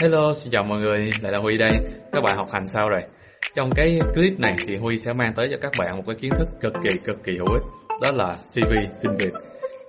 Hello, 0.00 0.32
xin 0.34 0.52
chào 0.52 0.62
mọi 0.62 0.78
người, 0.80 1.10
lại 1.22 1.32
là 1.32 1.38
Huy 1.38 1.56
đây. 1.58 1.70
Các 2.12 2.20
bạn 2.20 2.36
học 2.36 2.48
hành 2.52 2.66
sao 2.66 2.88
rồi? 2.88 3.00
Trong 3.54 3.70
cái 3.76 3.98
clip 4.14 4.38
này 4.38 4.56
thì 4.66 4.76
Huy 4.76 4.98
sẽ 4.98 5.12
mang 5.12 5.32
tới 5.36 5.48
cho 5.50 5.56
các 5.60 5.72
bạn 5.78 5.96
một 5.96 6.02
cái 6.06 6.16
kiến 6.20 6.30
thức 6.38 6.48
cực 6.60 6.72
kỳ 6.84 6.98
cực 7.04 7.24
kỳ 7.24 7.32
hữu 7.32 7.46
ích, 7.52 7.62
đó 8.02 8.08
là 8.12 8.36
CV 8.54 8.72
xin 9.02 9.10
việc. 9.18 9.32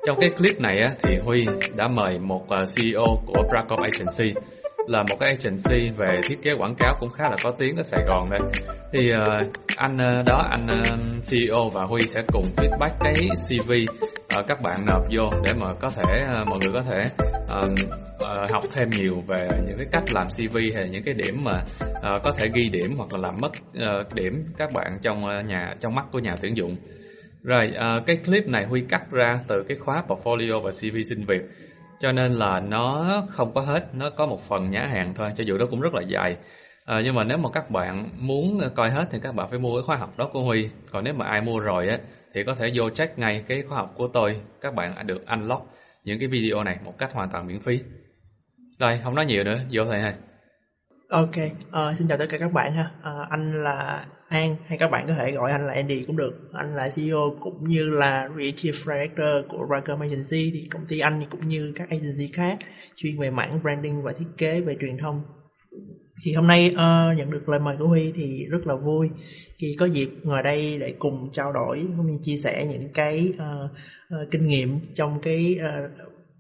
Trong 0.06 0.18
cái 0.20 0.30
clip 0.38 0.62
này 0.62 0.82
á, 0.82 0.90
thì 1.04 1.10
Huy 1.26 1.46
đã 1.76 1.88
mời 1.88 2.20
một 2.20 2.46
ờ, 2.50 2.64
CEO 2.76 3.22
của 3.26 3.44
Bracom 3.50 3.80
Agency 3.80 4.40
là 4.88 5.04
một 5.04 5.16
cái 5.20 5.30
agency 5.30 5.92
về 5.98 6.22
thiết 6.24 6.36
kế 6.44 6.52
quảng 6.60 6.76
cáo 6.76 6.96
cũng 7.00 7.10
khá 7.10 7.30
là 7.30 7.36
có 7.44 7.52
tiếng 7.52 7.76
ở 7.76 7.84
Sài 7.84 8.06
Gòn 8.08 8.30
đây. 8.30 8.40
Thì 8.94 9.00
uh, 9.00 9.48
anh 9.78 9.98
uh, 10.20 10.26
đó 10.26 10.48
anh 10.50 10.66
uh, 10.66 11.30
CEO 11.32 11.70
và 11.74 11.84
Huy 11.84 12.02
sẽ 12.02 12.22
cùng 12.28 12.46
feedback 12.58 12.92
cái 13.00 13.16
CV 13.48 13.72
uh, 14.40 14.48
các 14.48 14.62
bạn 14.62 14.86
nộp 14.86 15.04
vô 15.12 15.30
để 15.44 15.54
mà 15.60 15.74
có 15.74 15.90
thể 15.90 16.26
uh, 16.42 16.48
mọi 16.48 16.60
người 16.60 16.74
có 16.74 16.82
thể 16.82 17.10
uh, 17.44 17.72
uh, 18.16 18.52
học 18.52 18.64
thêm 18.72 18.90
nhiều 18.90 19.24
về 19.28 19.48
những 19.68 19.78
cái 19.78 19.88
cách 19.92 20.04
làm 20.14 20.28
CV 20.30 20.58
hay 20.76 20.90
những 20.90 21.04
cái 21.04 21.14
điểm 21.14 21.44
mà 21.44 21.64
uh, 21.90 22.24
có 22.24 22.34
thể 22.38 22.50
ghi 22.54 22.70
điểm 22.70 22.94
hoặc 22.98 23.14
là 23.14 23.20
làm 23.20 23.38
mất 23.42 23.52
uh, 23.78 24.14
điểm 24.14 24.46
các 24.58 24.74
bạn 24.74 25.00
trong 25.02 25.26
uh, 25.26 25.46
nhà 25.46 25.74
trong 25.80 25.96
mắt 25.96 26.06
của 26.12 26.20
nhà 26.20 26.36
tuyển 26.42 26.58
dụng. 26.58 26.76
Rồi, 27.44 27.72
uh, 27.76 28.06
cái 28.06 28.18
clip 28.26 28.48
này 28.48 28.66
Huy 28.66 28.82
cắt 28.90 29.12
ra 29.12 29.40
từ 29.48 29.64
cái 29.68 29.78
khóa 29.78 30.04
portfolio 30.08 30.62
và 30.62 30.72
CV 30.72 30.98
xin 31.10 31.26
việc 31.26 31.42
cho 32.00 32.12
nên 32.12 32.32
là 32.32 32.60
nó 32.60 33.08
không 33.30 33.54
có 33.54 33.62
hết 33.62 33.96
nó 33.96 34.10
có 34.10 34.26
một 34.26 34.42
phần 34.42 34.72
nhã 34.72 34.86
hàng 34.86 35.14
thôi 35.16 35.30
cho 35.38 35.44
dù 35.48 35.58
đó 35.58 35.66
cũng 35.70 35.82
rất 35.82 35.94
là 35.94 36.02
dài 36.02 36.38
à, 36.86 37.02
nhưng 37.04 37.16
mà 37.16 37.24
nếu 37.24 37.38
mà 37.38 37.50
các 37.54 37.70
bạn 37.70 38.10
muốn 38.18 38.62
coi 38.76 38.90
hết 38.90 39.06
thì 39.12 39.20
các 39.24 39.36
bạn 39.36 39.50
phải 39.50 39.60
mua 39.60 39.76
cái 39.76 39.84
khóa 39.84 39.96
học 39.96 40.18
đó 40.18 40.30
của 40.34 40.42
Huy 40.42 40.70
còn 40.92 41.04
nếu 41.04 41.14
mà 41.14 41.26
ai 41.26 41.42
mua 41.42 41.60
rồi 41.60 41.88
á 41.88 41.98
thì 42.38 42.44
có 42.44 42.56
thể 42.56 42.72
vô 42.74 42.90
check 42.90 43.20
ngay 43.20 43.44
cái 43.48 43.64
khóa 43.68 43.78
học 43.78 43.94
của 43.96 44.08
tôi 44.08 44.42
các 44.62 44.76
bạn 44.76 45.08
được 45.08 45.28
unlock 45.28 45.66
những 46.04 46.20
cái 46.20 46.28
video 46.28 46.64
này 46.64 46.78
một 46.84 46.98
cách 46.98 47.14
hoàn 47.14 47.30
toàn 47.30 47.48
miễn 47.48 47.60
phí 47.60 47.80
rồi 48.80 49.00
không 49.04 49.16
nói 49.16 49.26
nhiều 49.26 49.44
nữa 49.44 49.60
vô 49.72 49.86
thầy 49.86 50.02
này. 50.02 50.14
Ok, 51.10 51.36
uh, 51.68 51.98
xin 51.98 52.08
chào 52.08 52.18
tất 52.18 52.26
cả 52.30 52.38
các 52.38 52.54
bạn 52.54 52.74
ha. 52.74 52.92
Uh, 53.00 53.30
anh 53.30 53.64
là 53.64 54.06
An 54.28 54.56
hay 54.66 54.78
các 54.78 54.92
bạn 54.92 55.08
có 55.08 55.14
thể 55.18 55.32
gọi 55.32 55.52
anh 55.52 55.68
là 55.68 55.74
Andy 55.74 56.04
cũng 56.08 56.18
được. 56.18 56.50
Anh 56.54 56.76
là 56.76 56.90
CEO 56.96 57.38
cũng 57.40 57.70
như 57.70 57.84
là 57.84 58.30
Creative 58.34 58.78
Director 58.78 59.46
của 59.50 59.68
Racom 59.70 60.00
Agency 60.00 60.52
thì 60.54 60.68
công 60.72 60.86
ty 60.86 61.00
anh 61.00 61.24
cũng 61.32 61.48
như 61.48 61.74
các 61.76 61.90
agency 61.90 62.28
khác 62.34 62.58
chuyên 62.96 63.20
về 63.20 63.30
mảng 63.30 63.62
branding 63.62 64.04
và 64.04 64.14
thiết 64.20 64.28
kế 64.38 64.62
về 64.62 64.78
truyền 64.80 64.98
thông. 64.98 65.24
Thì 66.24 66.34
hôm 66.34 66.48
nay 66.48 66.70
uh, 66.72 67.18
nhận 67.18 67.32
được 67.32 67.50
lời 67.50 67.60
mời 67.60 67.76
của 67.80 67.88
Huy 67.88 68.12
thì 68.16 68.46
rất 68.50 68.68
là 68.68 68.76
vui 68.76 69.10
khi 69.58 69.76
có 69.80 69.86
dịp 69.86 70.10
ngồi 70.24 70.44
đây 70.44 70.78
để 70.78 70.96
cùng 71.00 71.30
trao 71.34 71.54
đổi 71.54 71.88
cũng 71.98 72.12
như 72.12 72.20
chia 72.24 72.38
sẻ 72.38 72.68
những 72.72 72.90
cái 72.94 73.30
uh, 73.34 73.72
uh, 74.14 74.32
kinh 74.32 74.48
nghiệm 74.48 74.80
trong 74.94 75.20
cái 75.22 75.58
uh, 75.60 75.92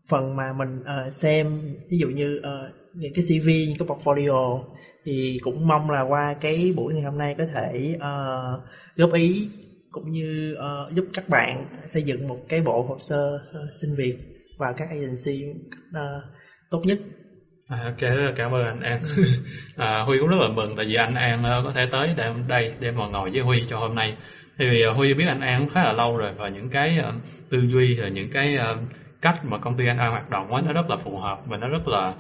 phần 0.09 0.35
mà 0.35 0.53
mình 0.53 0.79
uh, 0.79 1.13
xem. 1.13 1.61
Ví 1.89 1.97
dụ 1.97 2.07
như 2.07 2.39
uh, 2.39 2.75
những 2.93 3.13
cái 3.15 3.25
CV 3.25 3.47
những 3.47 3.77
cái 3.79 3.87
portfolio. 3.87 4.63
Thì 5.05 5.39
cũng 5.43 5.67
mong 5.67 5.89
là 5.89 6.01
qua 6.01 6.35
cái 6.41 6.73
buổi 6.75 6.93
ngày 6.93 7.03
hôm 7.03 7.17
nay 7.17 7.35
có 7.37 7.43
thể 7.53 7.95
uh, 7.95 8.63
góp 8.95 9.13
ý 9.13 9.49
cũng 9.91 10.09
như 10.09 10.55
uh, 10.57 10.95
giúp 10.95 11.05
các 11.13 11.29
bạn 11.29 11.65
xây 11.85 12.03
dựng 12.03 12.27
một 12.27 12.39
cái 12.49 12.61
bộ 12.61 12.81
hồ 12.81 12.97
sơ 12.99 13.35
uh, 13.35 13.69
xin 13.81 13.95
việc 13.95 14.17
vào 14.57 14.73
các 14.77 14.89
agency 14.89 15.49
uh, 15.89 16.23
tốt 16.71 16.81
nhất. 16.85 16.99
À, 17.69 17.93
là 17.99 18.31
cảm 18.35 18.51
ơn 18.51 18.65
anh 18.65 18.81
An. 18.81 19.01
À, 19.77 20.01
Huy 20.05 20.17
cũng 20.19 20.29
rất 20.29 20.37
là 20.41 20.47
mừng 20.47 20.75
tại 20.75 20.85
vì 20.85 20.95
anh 20.95 21.13
An 21.13 21.39
uh, 21.39 21.65
có 21.65 21.71
thể 21.71 21.85
tới 21.91 22.13
để 22.17 22.33
đây 22.47 22.73
để 22.79 22.91
mà 22.91 23.07
ngồi 23.07 23.29
với 23.29 23.41
Huy 23.41 23.63
cho 23.67 23.79
hôm 23.79 23.95
nay. 23.95 24.17
Thì 24.57 24.87
uh, 24.89 24.97
Huy 24.97 25.13
biết 25.13 25.25
anh 25.27 25.41
An 25.41 25.59
cũng 25.59 25.69
khá 25.69 25.83
là 25.83 25.93
lâu 25.93 26.17
rồi 26.17 26.31
và 26.37 26.49
những 26.49 26.69
cái 26.69 26.99
uh, 26.99 27.15
tư 27.49 27.59
duy 27.59 28.01
và 28.01 28.07
những 28.07 28.29
cái 28.31 28.57
cách 29.21 29.45
mà 29.45 29.57
công 29.57 29.77
ty 29.77 29.87
anh 29.87 29.97
An 29.97 30.11
hoạt 30.11 30.29
động 30.29 30.51
đó, 30.51 30.61
nó 30.65 30.73
rất 30.73 30.89
là 30.89 30.95
phù 30.95 31.17
hợp 31.17 31.37
và 31.45 31.57
nó 31.57 31.67
rất 31.67 31.87
là 31.87 32.13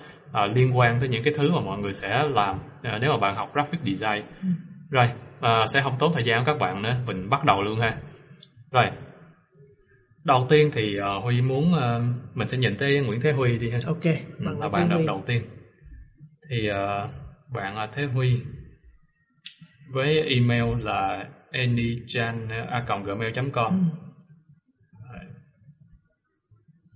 liên 0.55 0.77
quan 0.77 0.99
tới 0.99 1.09
những 1.09 1.23
cái 1.23 1.33
thứ 1.37 1.51
mà 1.51 1.59
mọi 1.61 1.77
người 1.77 1.93
sẽ 1.93 2.23
làm 2.29 2.59
nếu 3.01 3.11
mà 3.11 3.17
bạn 3.17 3.35
học 3.35 3.49
graphic 3.53 3.79
design. 3.81 4.23
Ừ. 4.41 4.47
Rồi, 4.91 5.09
sẽ 5.67 5.81
không 5.83 5.95
tốn 5.99 6.13
thời 6.13 6.23
gian 6.23 6.45
của 6.45 6.51
các 6.51 6.59
bạn 6.59 6.81
nữa, 6.81 6.95
mình 7.05 7.29
bắt 7.29 7.43
đầu 7.43 7.61
luôn 7.61 7.79
ha. 7.79 7.97
Rồi, 8.71 8.85
đầu 10.27 10.45
tiên 10.49 10.69
thì 10.73 10.97
uh, 10.99 11.05
Huy 11.23 11.41
muốn 11.41 11.73
uh, 11.73 11.79
mình 12.35 12.47
sẽ 12.47 12.57
nhìn 12.57 12.77
tới 12.77 12.99
Nguyễn 12.99 13.21
Thế 13.21 13.31
Huy 13.31 13.57
đi 13.57 13.69
ha. 13.69 13.79
Ok, 13.85 14.03
ừ, 14.03 14.11
là 14.59 14.69
bạn 14.69 14.89
đầu 14.89 15.01
đầu 15.07 15.23
tiên. 15.25 15.41
Thì 16.49 16.69
uh, 16.69 16.75
bạn 17.53 17.83
uh, 17.83 17.89
Thế 17.93 18.03
Huy 18.03 18.41
với 19.93 20.21
email 20.21 20.81
là 20.81 21.27
anychan@gmail.com. 21.51 23.73
Ừ. 23.73 23.79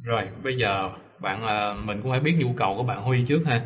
Rồi, 0.04 0.24
bây 0.44 0.58
giờ 0.58 0.90
bạn 1.20 1.44
à, 1.44 1.74
mình 1.74 2.02
cũng 2.02 2.12
phải 2.12 2.20
biết 2.20 2.36
nhu 2.38 2.54
cầu 2.54 2.76
của 2.78 2.84
bạn 2.84 3.02
Huy 3.02 3.24
trước 3.28 3.46
ha. 3.46 3.62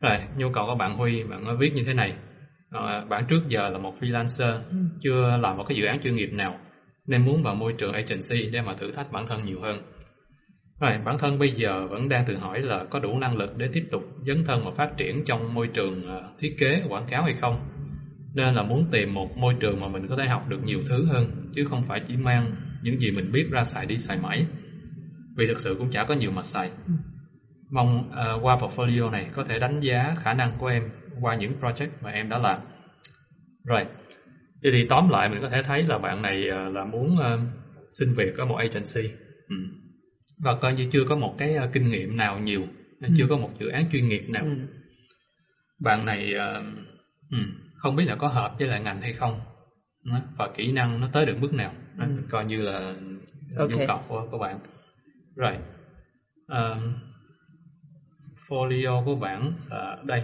Rồi, 0.00 0.18
nhu 0.36 0.50
cầu 0.50 0.66
của 0.66 0.74
bạn 0.74 0.96
Huy, 0.96 1.22
bạn 1.22 1.58
viết 1.58 1.72
như 1.74 1.82
thế 1.86 1.92
này. 1.92 2.14
À, 2.70 3.04
bạn 3.08 3.24
trước 3.28 3.40
giờ 3.48 3.68
là 3.68 3.78
một 3.78 3.94
freelancer, 4.00 4.58
ừ. 4.70 4.76
chưa 5.00 5.36
làm 5.36 5.56
một 5.56 5.64
cái 5.68 5.76
dự 5.76 5.84
án 5.84 6.00
chuyên 6.00 6.16
nghiệp 6.16 6.28
nào, 6.32 6.58
nên 7.06 7.24
muốn 7.24 7.42
vào 7.42 7.54
môi 7.54 7.72
trường 7.78 7.92
agency 7.92 8.50
để 8.50 8.60
mà 8.60 8.74
thử 8.74 8.92
thách 8.92 9.12
bản 9.12 9.26
thân 9.28 9.44
nhiều 9.44 9.60
hơn. 9.60 9.82
Rồi, 10.80 10.98
bản 11.04 11.18
thân 11.18 11.38
bây 11.38 11.50
giờ 11.50 11.86
vẫn 11.90 12.08
đang 12.08 12.24
tự 12.26 12.36
hỏi 12.36 12.62
là 12.62 12.84
có 12.90 12.98
đủ 12.98 13.18
năng 13.18 13.36
lực 13.36 13.56
để 13.56 13.68
tiếp 13.72 13.84
tục 13.90 14.02
dấn 14.26 14.44
thân 14.44 14.64
và 14.64 14.70
phát 14.76 14.90
triển 14.96 15.24
trong 15.24 15.54
môi 15.54 15.68
trường 15.74 16.06
ờ, 16.06 16.30
thiết 16.38 16.56
kế, 16.58 16.82
quảng 16.88 17.06
cáo 17.10 17.22
hay 17.22 17.34
không. 17.40 17.68
Nên 18.34 18.54
là 18.54 18.62
muốn 18.62 18.88
tìm 18.92 19.14
một 19.14 19.36
môi 19.36 19.54
trường 19.60 19.80
mà 19.80 19.88
mình 19.88 20.08
có 20.08 20.16
thể 20.16 20.26
học 20.26 20.48
được 20.48 20.64
nhiều 20.64 20.80
thứ 20.88 21.04
hơn, 21.04 21.50
chứ 21.54 21.64
không 21.64 21.82
phải 21.82 22.00
chỉ 22.08 22.16
mang 22.16 22.52
những 22.82 22.98
gì 22.98 23.10
mình 23.10 23.32
biết 23.32 23.46
ra 23.50 23.62
xài 23.62 23.86
đi 23.86 23.98
xài 23.98 24.18
mãi 24.18 24.46
vì 25.36 25.46
thực 25.46 25.60
sự 25.60 25.74
cũng 25.78 25.90
chả 25.90 26.04
có 26.04 26.14
nhiều 26.14 26.30
mặt 26.30 26.46
xài. 26.46 26.70
Mong 27.70 28.08
uh, 28.08 28.44
qua 28.44 28.56
portfolio 28.56 29.10
này 29.10 29.30
có 29.34 29.44
thể 29.44 29.58
đánh 29.58 29.80
giá 29.80 30.14
khả 30.18 30.32
năng 30.32 30.58
của 30.58 30.66
em 30.66 30.82
qua 31.20 31.36
những 31.36 31.58
project 31.60 31.88
mà 32.00 32.10
em 32.10 32.28
đã 32.28 32.38
làm. 32.38 32.60
Rồi, 33.64 33.86
vậy 34.66 34.72
thì 34.72 34.86
tóm 34.88 35.08
lại 35.08 35.28
mình 35.28 35.40
có 35.42 35.48
thể 35.48 35.62
thấy 35.62 35.82
là 35.82 35.98
bạn 35.98 36.22
này 36.22 36.48
uh, 36.50 36.74
là 36.74 36.84
muốn 36.84 37.16
uh, 37.16 37.40
xin 37.90 38.14
việc 38.16 38.36
ở 38.36 38.44
một 38.44 38.56
agency 38.56 39.14
ừ. 39.48 39.56
và 40.38 40.54
coi 40.60 40.74
như 40.74 40.88
chưa 40.92 41.04
có 41.08 41.16
một 41.16 41.34
cái 41.38 41.56
uh, 41.64 41.72
kinh 41.72 41.90
nghiệm 41.90 42.16
nào 42.16 42.38
nhiều, 42.38 42.66
ừ. 43.00 43.08
chưa 43.16 43.26
có 43.28 43.36
một 43.36 43.50
dự 43.58 43.68
án 43.68 43.90
chuyên 43.92 44.08
nghiệp 44.08 44.22
nào. 44.28 44.44
Ừ. 44.44 44.50
Bạn 45.80 46.06
này 46.06 46.34
uh, 46.34 46.64
ừ, 47.30 47.38
không 47.76 47.96
biết 47.96 48.04
là 48.04 48.16
có 48.16 48.28
hợp 48.28 48.54
với 48.58 48.68
lại 48.68 48.82
ngành 48.82 49.00
hay 49.00 49.12
không 49.12 49.40
và 50.36 50.50
kỹ 50.56 50.72
năng 50.72 51.00
nó 51.00 51.08
tới 51.12 51.26
được 51.26 51.36
mức 51.40 51.52
nào, 51.52 51.74
ừ. 51.98 52.06
coi 52.30 52.44
như 52.44 52.62
là 52.62 52.94
okay. 53.58 53.76
nhu 53.78 53.86
cầu 53.86 54.04
của, 54.08 54.28
của 54.30 54.38
bạn. 54.38 54.60
Rồi. 55.36 55.56
Um, 56.48 56.92
folio 58.48 59.04
của 59.04 59.16
bạn 59.16 59.52
ở 59.70 60.02
đây 60.04 60.22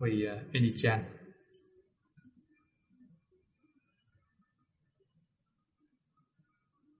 vì 0.00 0.26
uh, 0.26 0.52
Anychan. 0.52 1.00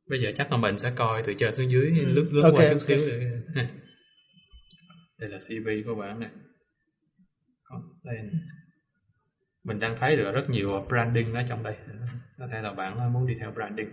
Bây 0.06 0.22
giờ 0.22 0.32
chắc 0.36 0.50
là 0.52 0.56
mình 0.56 0.78
sẽ 0.78 0.92
coi 0.96 1.22
từ 1.22 1.34
trên 1.34 1.54
xuống 1.54 1.70
dưới 1.70 1.98
ừ. 1.98 2.04
lướt 2.04 2.28
lướt 2.32 2.42
okay, 2.42 2.58
qua 2.58 2.68
chút 2.68 2.74
okay. 2.74 2.86
xíu 2.86 3.06
để 3.06 3.66
đây 5.18 5.30
là 5.30 5.38
CV 5.38 5.68
của 5.86 5.94
bạn 5.94 6.20
này. 6.20 6.30
Đây 8.02 8.16
mình 9.64 9.78
đang 9.78 9.96
thấy 9.98 10.16
được 10.16 10.32
rất 10.32 10.50
nhiều 10.50 10.84
branding 10.88 11.34
ở 11.34 11.42
trong 11.48 11.62
đây. 11.62 11.76
Có 12.38 12.48
thể 12.50 12.60
là 12.62 12.72
bạn 12.72 13.12
muốn 13.12 13.26
đi 13.26 13.34
theo 13.40 13.50
branding. 13.52 13.88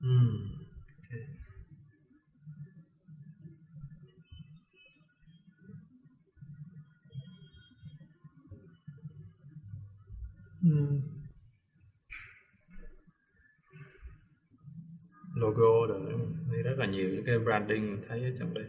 Mm. 0.00 0.56
Okay. 1.02 1.26
Mm. 10.62 11.19
Những 17.20 17.26
cái 17.26 17.38
branding 17.38 17.98
thấy 18.08 18.24
ở 18.24 18.30
trong 18.38 18.54
đây. 18.54 18.64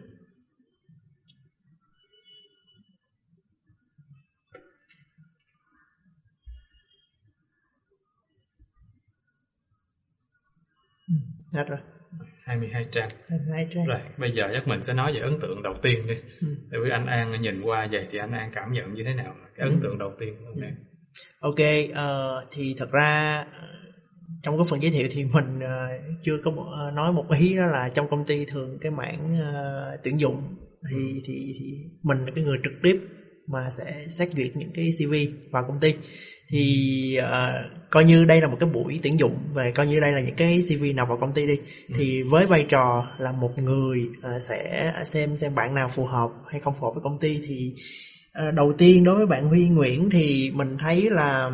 Hết 11.53 11.63
rồi. 11.67 11.79
22 12.43 12.85
trang. 12.91 13.09
22 13.29 13.67
trang. 13.73 13.85
Rồi 13.85 13.99
bây 14.17 14.31
giờ 14.31 14.43
chắc 14.53 14.67
mình 14.67 14.81
sẽ 14.81 14.93
nói 14.93 15.13
về 15.13 15.19
ấn 15.19 15.39
tượng 15.41 15.63
đầu 15.63 15.73
tiên 15.81 16.07
đi. 16.07 16.15
Ừ. 16.41 16.47
Tại 16.71 16.79
vì 16.83 16.89
anh 16.89 17.05
An 17.05 17.41
nhìn 17.41 17.61
qua 17.61 17.87
vậy 17.91 18.07
thì 18.11 18.17
anh 18.17 18.31
An 18.31 18.51
cảm 18.53 18.71
nhận 18.71 18.93
như 18.93 19.03
thế 19.03 19.13
nào? 19.13 19.35
Cái 19.55 19.67
ấn 19.67 19.75
ừ. 19.75 19.79
tượng 19.83 19.97
đầu 19.97 20.13
tiên 20.19 20.35
của 20.39 20.61
anh 20.61 20.75
Ok 21.39 21.59
uh, 21.89 22.49
thì 22.51 22.75
thật 22.77 22.91
ra 22.91 23.45
trong 24.43 24.57
cái 24.57 24.65
phần 24.69 24.83
giới 24.83 24.91
thiệu 24.91 25.07
thì 25.11 25.25
mình 25.25 25.57
uh, 25.57 26.23
chưa 26.23 26.37
có 26.45 26.51
uh, 26.51 26.93
nói 26.93 27.13
một 27.13 27.25
ý 27.39 27.55
đó 27.55 27.65
là 27.65 27.89
trong 27.93 28.09
công 28.09 28.25
ty 28.25 28.45
thường 28.45 28.77
cái 28.81 28.91
mảng 28.91 29.39
uh, 29.39 29.99
tuyển 30.03 30.19
dụng 30.19 30.55
thì, 30.89 30.97
ừ. 30.97 31.21
thì 31.25 31.55
thì 31.59 31.75
mình 32.03 32.25
là 32.25 32.31
cái 32.35 32.43
người 32.43 32.57
trực 32.63 32.73
tiếp 32.83 32.99
mà 33.47 33.69
sẽ 33.69 34.05
xét 34.09 34.29
duyệt 34.35 34.55
những 34.55 34.71
cái 34.73 34.91
CV 34.99 35.13
vào 35.51 35.63
công 35.67 35.79
ty 35.79 35.93
thì 36.49 37.17
uh, 37.19 37.89
coi 37.89 38.05
như 38.05 38.25
đây 38.25 38.41
là 38.41 38.47
một 38.47 38.57
cái 38.59 38.69
buổi 38.69 38.99
tuyển 39.03 39.19
dụng 39.19 39.37
và 39.53 39.71
coi 39.75 39.87
như 39.87 39.99
đây 39.99 40.11
là 40.11 40.21
những 40.21 40.35
cái 40.35 40.63
CV 40.69 40.83
nào 40.95 41.05
vào 41.05 41.17
công 41.21 41.33
ty 41.33 41.47
đi 41.47 41.57
ừ. 41.87 41.93
thì 41.97 42.23
với 42.23 42.45
vai 42.45 42.65
trò 42.69 43.07
là 43.19 43.31
một 43.31 43.51
người 43.57 44.09
uh, 44.35 44.41
sẽ 44.41 44.93
xem 45.05 45.37
xem 45.37 45.55
bạn 45.55 45.75
nào 45.75 45.89
phù 45.89 46.05
hợp 46.05 46.29
hay 46.47 46.59
không 46.59 46.73
phù 46.79 46.85
hợp 46.85 46.91
với 46.93 47.03
công 47.03 47.19
ty 47.19 47.41
thì 47.47 47.73
uh, 48.47 48.53
đầu 48.53 48.73
tiên 48.77 49.03
đối 49.03 49.15
với 49.15 49.25
bạn 49.25 49.47
Huy 49.47 49.67
Nguyễn 49.67 50.09
thì 50.09 50.51
mình 50.53 50.77
thấy 50.79 51.09
là 51.11 51.51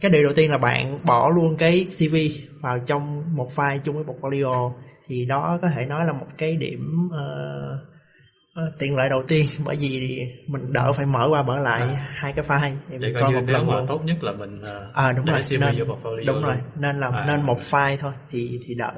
cái 0.00 0.10
điều 0.10 0.22
đầu 0.22 0.32
tiên 0.36 0.50
là 0.50 0.58
bạn 0.58 0.98
bỏ 1.04 1.30
luôn 1.34 1.56
cái 1.56 1.86
CV 1.98 2.16
vào 2.62 2.78
trong 2.86 3.36
một 3.36 3.48
file 3.54 3.78
chung 3.84 3.94
với 3.94 4.04
portfolio 4.04 4.72
thì 5.06 5.24
đó 5.24 5.58
có 5.62 5.68
thể 5.68 5.86
nói 5.86 6.06
là 6.06 6.12
một 6.12 6.26
cái 6.38 6.56
điểm 6.56 7.08
uh, 7.08 8.68
tiện 8.78 8.96
lợi 8.96 9.08
đầu 9.08 9.22
tiên 9.28 9.46
bởi 9.64 9.76
vì 9.76 10.20
mình 10.46 10.72
đỡ 10.72 10.92
phải 10.92 11.06
mở 11.06 11.26
qua 11.30 11.42
mở 11.42 11.58
lại 11.58 11.80
à. 11.80 12.08
hai 12.14 12.32
cái 12.32 12.44
file 12.44 12.74
thì 12.88 12.98
mình 12.98 13.14
coi 13.20 13.32
một 13.32 13.42
lần 13.46 13.66
mà 13.66 13.74
tốt 13.88 14.00
nhất 14.04 14.16
là 14.24 14.32
mình 14.32 14.60
uh, 14.60 14.94
à 14.94 15.12
đúng 15.12 15.26
rồi 15.26 15.40
CV 15.40 15.60
nên, 15.60 15.74
portfolio 15.74 16.26
đúng 16.26 16.42
rồi 16.42 16.56
nên 16.76 17.00
là 17.00 17.10
à. 17.12 17.24
nên 17.26 17.42
một 17.42 17.58
file 17.70 17.96
thôi 18.00 18.12
thì 18.30 18.60
thì 18.66 18.74
đỡ 18.74 18.92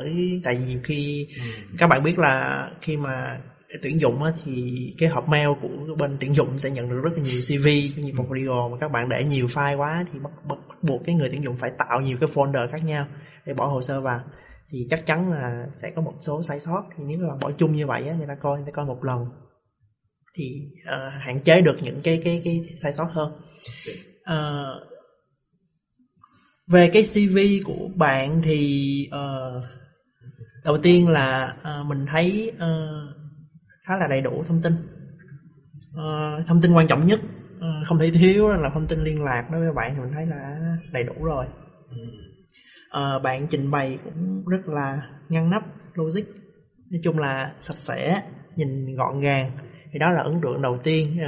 tại 0.45 0.55
vì 0.55 0.65
nhiều 0.65 0.81
khi 0.85 1.27
ừ. 1.37 1.43
các 1.79 1.87
bạn 1.87 2.03
biết 2.03 2.19
là 2.19 2.67
khi 2.81 2.97
mà 2.97 3.39
tuyển 3.83 4.01
dụng 4.01 4.23
á, 4.23 4.33
thì 4.45 4.91
cái 4.99 5.09
hộp 5.09 5.29
mail 5.29 5.49
của 5.63 5.95
bên 5.99 6.17
tuyển 6.21 6.35
dụng 6.35 6.59
sẽ 6.59 6.71
nhận 6.71 6.91
được 6.91 7.01
rất 7.05 7.11
là 7.17 7.23
nhiều 7.23 7.41
CV 7.41 7.67
nhiều 7.99 8.15
ừ. 8.19 8.23
portfolio 8.23 8.71
mà 8.71 8.77
các 8.81 8.91
bạn 8.93 9.09
để 9.09 9.25
nhiều 9.25 9.47
file 9.47 9.77
quá 9.77 10.05
thì 10.13 10.19
bắt, 10.19 10.31
bắt 10.49 10.59
buộc 10.83 11.03
cái 11.05 11.15
người 11.15 11.29
tuyển 11.31 11.45
dụng 11.45 11.57
phải 11.57 11.71
tạo 11.79 12.01
nhiều 12.01 12.19
cái 12.21 12.29
folder 12.35 12.69
khác 12.69 12.85
nhau 12.85 13.07
để 13.47 13.55
bỏ 13.55 13.67
hồ 13.67 13.83
sơ 13.83 14.01
vào. 14.01 14.21
Thì 14.71 14.87
chắc 14.91 15.07
chắn 15.07 15.31
là 15.33 15.67
sẽ 15.73 15.91
có 15.97 16.03
một 16.03 16.15
số 16.21 16.43
sai 16.43 16.61
sót. 16.61 16.85
Thì 16.97 17.05
nếu 17.05 17.19
mà 17.19 17.37
bỏ 17.41 17.51
chung 17.59 17.73
như 17.73 17.87
vậy 17.87 18.09
á, 18.09 18.15
người 18.15 18.27
ta 18.27 18.35
coi 18.35 18.59
người 18.59 18.67
ta 18.67 18.73
coi 18.73 18.85
một 18.85 19.05
lần 19.05 19.27
thì 20.35 20.69
uh, 20.83 21.23
hạn 21.23 21.41
chế 21.41 21.61
được 21.61 21.77
những 21.83 22.01
cái 22.05 22.21
cái 22.25 22.43
cái 22.45 22.61
sai 22.77 22.93
sót 22.93 23.09
hơn. 23.11 23.33
Uh, 24.21 24.89
về 26.67 26.91
cái 26.93 27.03
CV 27.03 27.39
của 27.65 27.89
bạn 27.95 28.43
thì 28.45 29.09
uh, 29.09 29.65
đầu 30.65 30.79
tiên 30.79 31.09
là 31.09 31.57
uh, 31.61 31.87
mình 31.87 32.07
thấy 32.07 32.53
uh, 32.55 33.17
khá 33.85 33.97
là 33.97 34.07
đầy 34.11 34.21
đủ 34.21 34.45
thông 34.49 34.63
tin. 34.63 34.75
Uh, 35.91 36.47
thông 36.47 36.61
tin 36.63 36.73
quan 36.73 36.89
trọng 36.89 37.07
nhất 37.07 37.21
không 37.85 37.99
thể 37.99 38.11
thiếu 38.11 38.49
là 38.49 38.71
thông 38.75 38.87
tin 38.87 39.05
liên 39.05 39.23
lạc 39.23 39.49
đối 39.53 39.61
với 39.61 39.73
bạn 39.73 39.95
thì 39.95 40.01
mình 40.01 40.13
thấy 40.15 40.27
là 40.27 40.57
đầy 40.93 41.05
đủ 41.05 41.25
rồi. 41.25 41.47
Uh, 42.89 43.23
bạn 43.23 43.47
trình 43.51 43.71
bày 43.71 43.99
cũng 44.05 44.45
rất 44.47 44.69
là 44.69 45.03
ngăn 45.29 45.51
nắp 45.51 45.63
logic. 45.95 46.25
Nói 46.91 47.01
chung 47.05 47.19
là 47.19 47.53
sạch 47.61 47.77
sẽ 47.77 48.23
nhìn 48.57 48.97
gọn 48.97 49.21
gàng. 49.21 49.51
Thì 49.93 49.99
đó 49.99 50.13
là 50.13 50.23
ấn 50.23 50.41
tượng 50.43 50.63
đầu 50.63 50.79
tiên. 50.85 51.19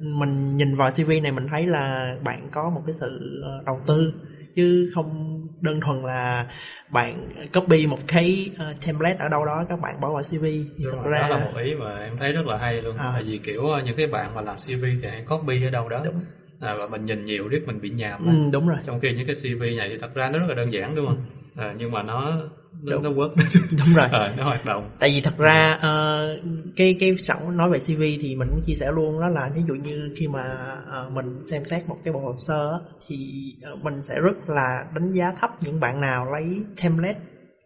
Mình 0.00 0.56
nhìn 0.56 0.76
vào 0.76 0.90
cv 0.90 1.10
này 1.22 1.32
mình 1.32 1.46
thấy 1.50 1.66
là 1.66 2.14
bạn 2.24 2.48
có 2.52 2.70
một 2.70 2.82
cái 2.86 2.94
sự 2.94 3.42
đầu 3.66 3.80
tư 3.86 4.12
chứ 4.54 4.90
không 4.94 5.39
đơn 5.60 5.80
thuần 5.80 6.02
là 6.02 6.46
bạn 6.88 7.28
copy 7.52 7.86
một 7.86 7.98
cái 8.08 8.50
uh, 8.70 8.76
template 8.86 9.16
ở 9.18 9.28
đâu 9.28 9.44
đó 9.44 9.64
các 9.68 9.80
bạn 9.80 10.00
bỏ 10.00 10.12
vào 10.12 10.22
CV 10.22 10.42
thì 10.78 10.84
Đúng 10.84 10.92
thật 10.92 10.98
rồi, 11.02 11.12
ra. 11.12 11.20
đó 11.20 11.28
là 11.28 11.44
một 11.44 11.52
ý 11.62 11.74
mà 11.74 11.98
em 11.98 12.16
thấy 12.16 12.32
rất 12.32 12.46
là 12.46 12.58
hay 12.58 12.82
luôn. 12.82 12.96
À. 12.98 13.10
tại 13.14 13.22
vì 13.22 13.40
kiểu 13.44 13.66
ờ, 13.66 13.82
những 13.82 13.96
cái 13.96 14.06
bạn 14.06 14.34
mà 14.34 14.40
làm 14.40 14.58
CV 14.58 14.96
thì 15.02 15.08
hãy 15.08 15.22
copy 15.28 15.64
ở 15.64 15.70
đâu 15.70 15.88
đó. 15.88 16.02
Đúng. 16.04 16.20
À, 16.60 16.74
và 16.78 16.86
mình 16.86 17.04
nhìn 17.04 17.24
nhiều 17.24 17.48
riết 17.48 17.62
mình 17.66 17.80
bị 17.80 17.90
nhàm 17.90 18.24
ừ, 18.24 18.50
đúng 18.52 18.68
rồi. 18.68 18.78
Trong 18.86 19.00
khi 19.00 19.12
những 19.12 19.26
cái 19.26 19.34
CV 19.34 19.76
này 19.76 19.88
thì 19.88 19.96
thật 19.98 20.14
ra 20.14 20.28
nó 20.30 20.38
rất 20.38 20.46
là 20.48 20.54
đơn 20.54 20.72
giản 20.72 20.94
đúng 20.94 21.06
không? 21.06 21.22
À, 21.56 21.74
nhưng 21.78 21.90
mà 21.90 22.02
nó, 22.02 22.36
đúng. 22.82 23.02
nó 23.02 23.10
work 23.10 23.34
đúng 23.78 23.94
rồi. 23.94 24.08
À, 24.12 24.34
nó 24.36 24.44
hoạt 24.44 24.64
động. 24.64 24.90
Tại 25.00 25.10
vì 25.10 25.20
thật 25.20 25.38
ra 25.38 25.76
uh, 25.76 26.44
cái 26.76 26.96
cái 27.00 27.16
sẵn 27.18 27.56
nói 27.56 27.70
về 27.70 27.78
cv 27.78 28.00
thì 28.22 28.36
mình 28.36 28.48
cũng 28.50 28.60
chia 28.66 28.74
sẻ 28.74 28.86
luôn 28.94 29.20
đó 29.20 29.28
là 29.28 29.50
ví 29.54 29.62
dụ 29.68 29.74
như 29.74 30.14
khi 30.16 30.28
mà 30.28 30.42
uh, 31.06 31.12
mình 31.12 31.42
xem 31.42 31.64
xét 31.64 31.88
một 31.88 31.96
cái 32.04 32.12
bộ 32.12 32.20
hồ 32.20 32.34
sơ 32.38 32.80
thì 33.08 33.16
uh, 33.72 33.84
mình 33.84 34.02
sẽ 34.02 34.14
rất 34.14 34.48
là 34.48 34.84
đánh 34.94 35.12
giá 35.12 35.32
thấp 35.40 35.50
những 35.60 35.80
bạn 35.80 36.00
nào 36.00 36.32
lấy 36.32 36.60
template 36.82 37.18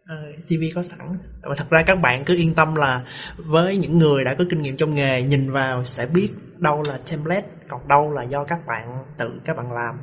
uh, 0.03 0.43
CV 0.45 0.63
có 0.75 0.81
sẵn. 0.81 0.99
Và 1.41 1.55
thật 1.57 1.69
ra 1.69 1.83
các 1.87 1.95
bạn 2.01 2.23
cứ 2.25 2.35
yên 2.35 2.55
tâm 2.55 2.75
là 2.75 3.03
với 3.37 3.77
những 3.77 3.97
người 3.97 4.23
đã 4.23 4.35
có 4.37 4.43
kinh 4.49 4.61
nghiệm 4.61 4.77
trong 4.77 4.95
nghề 4.95 5.21
nhìn 5.21 5.51
vào 5.51 5.83
sẽ 5.83 6.05
biết 6.05 6.29
đâu 6.57 6.83
là 6.87 6.99
template 7.11 7.47
còn 7.69 7.87
đâu 7.87 8.11
là 8.11 8.23
do 8.23 8.43
các 8.43 8.59
bạn 8.67 9.03
tự 9.17 9.41
các 9.45 9.57
bạn 9.57 9.71
làm 9.71 9.95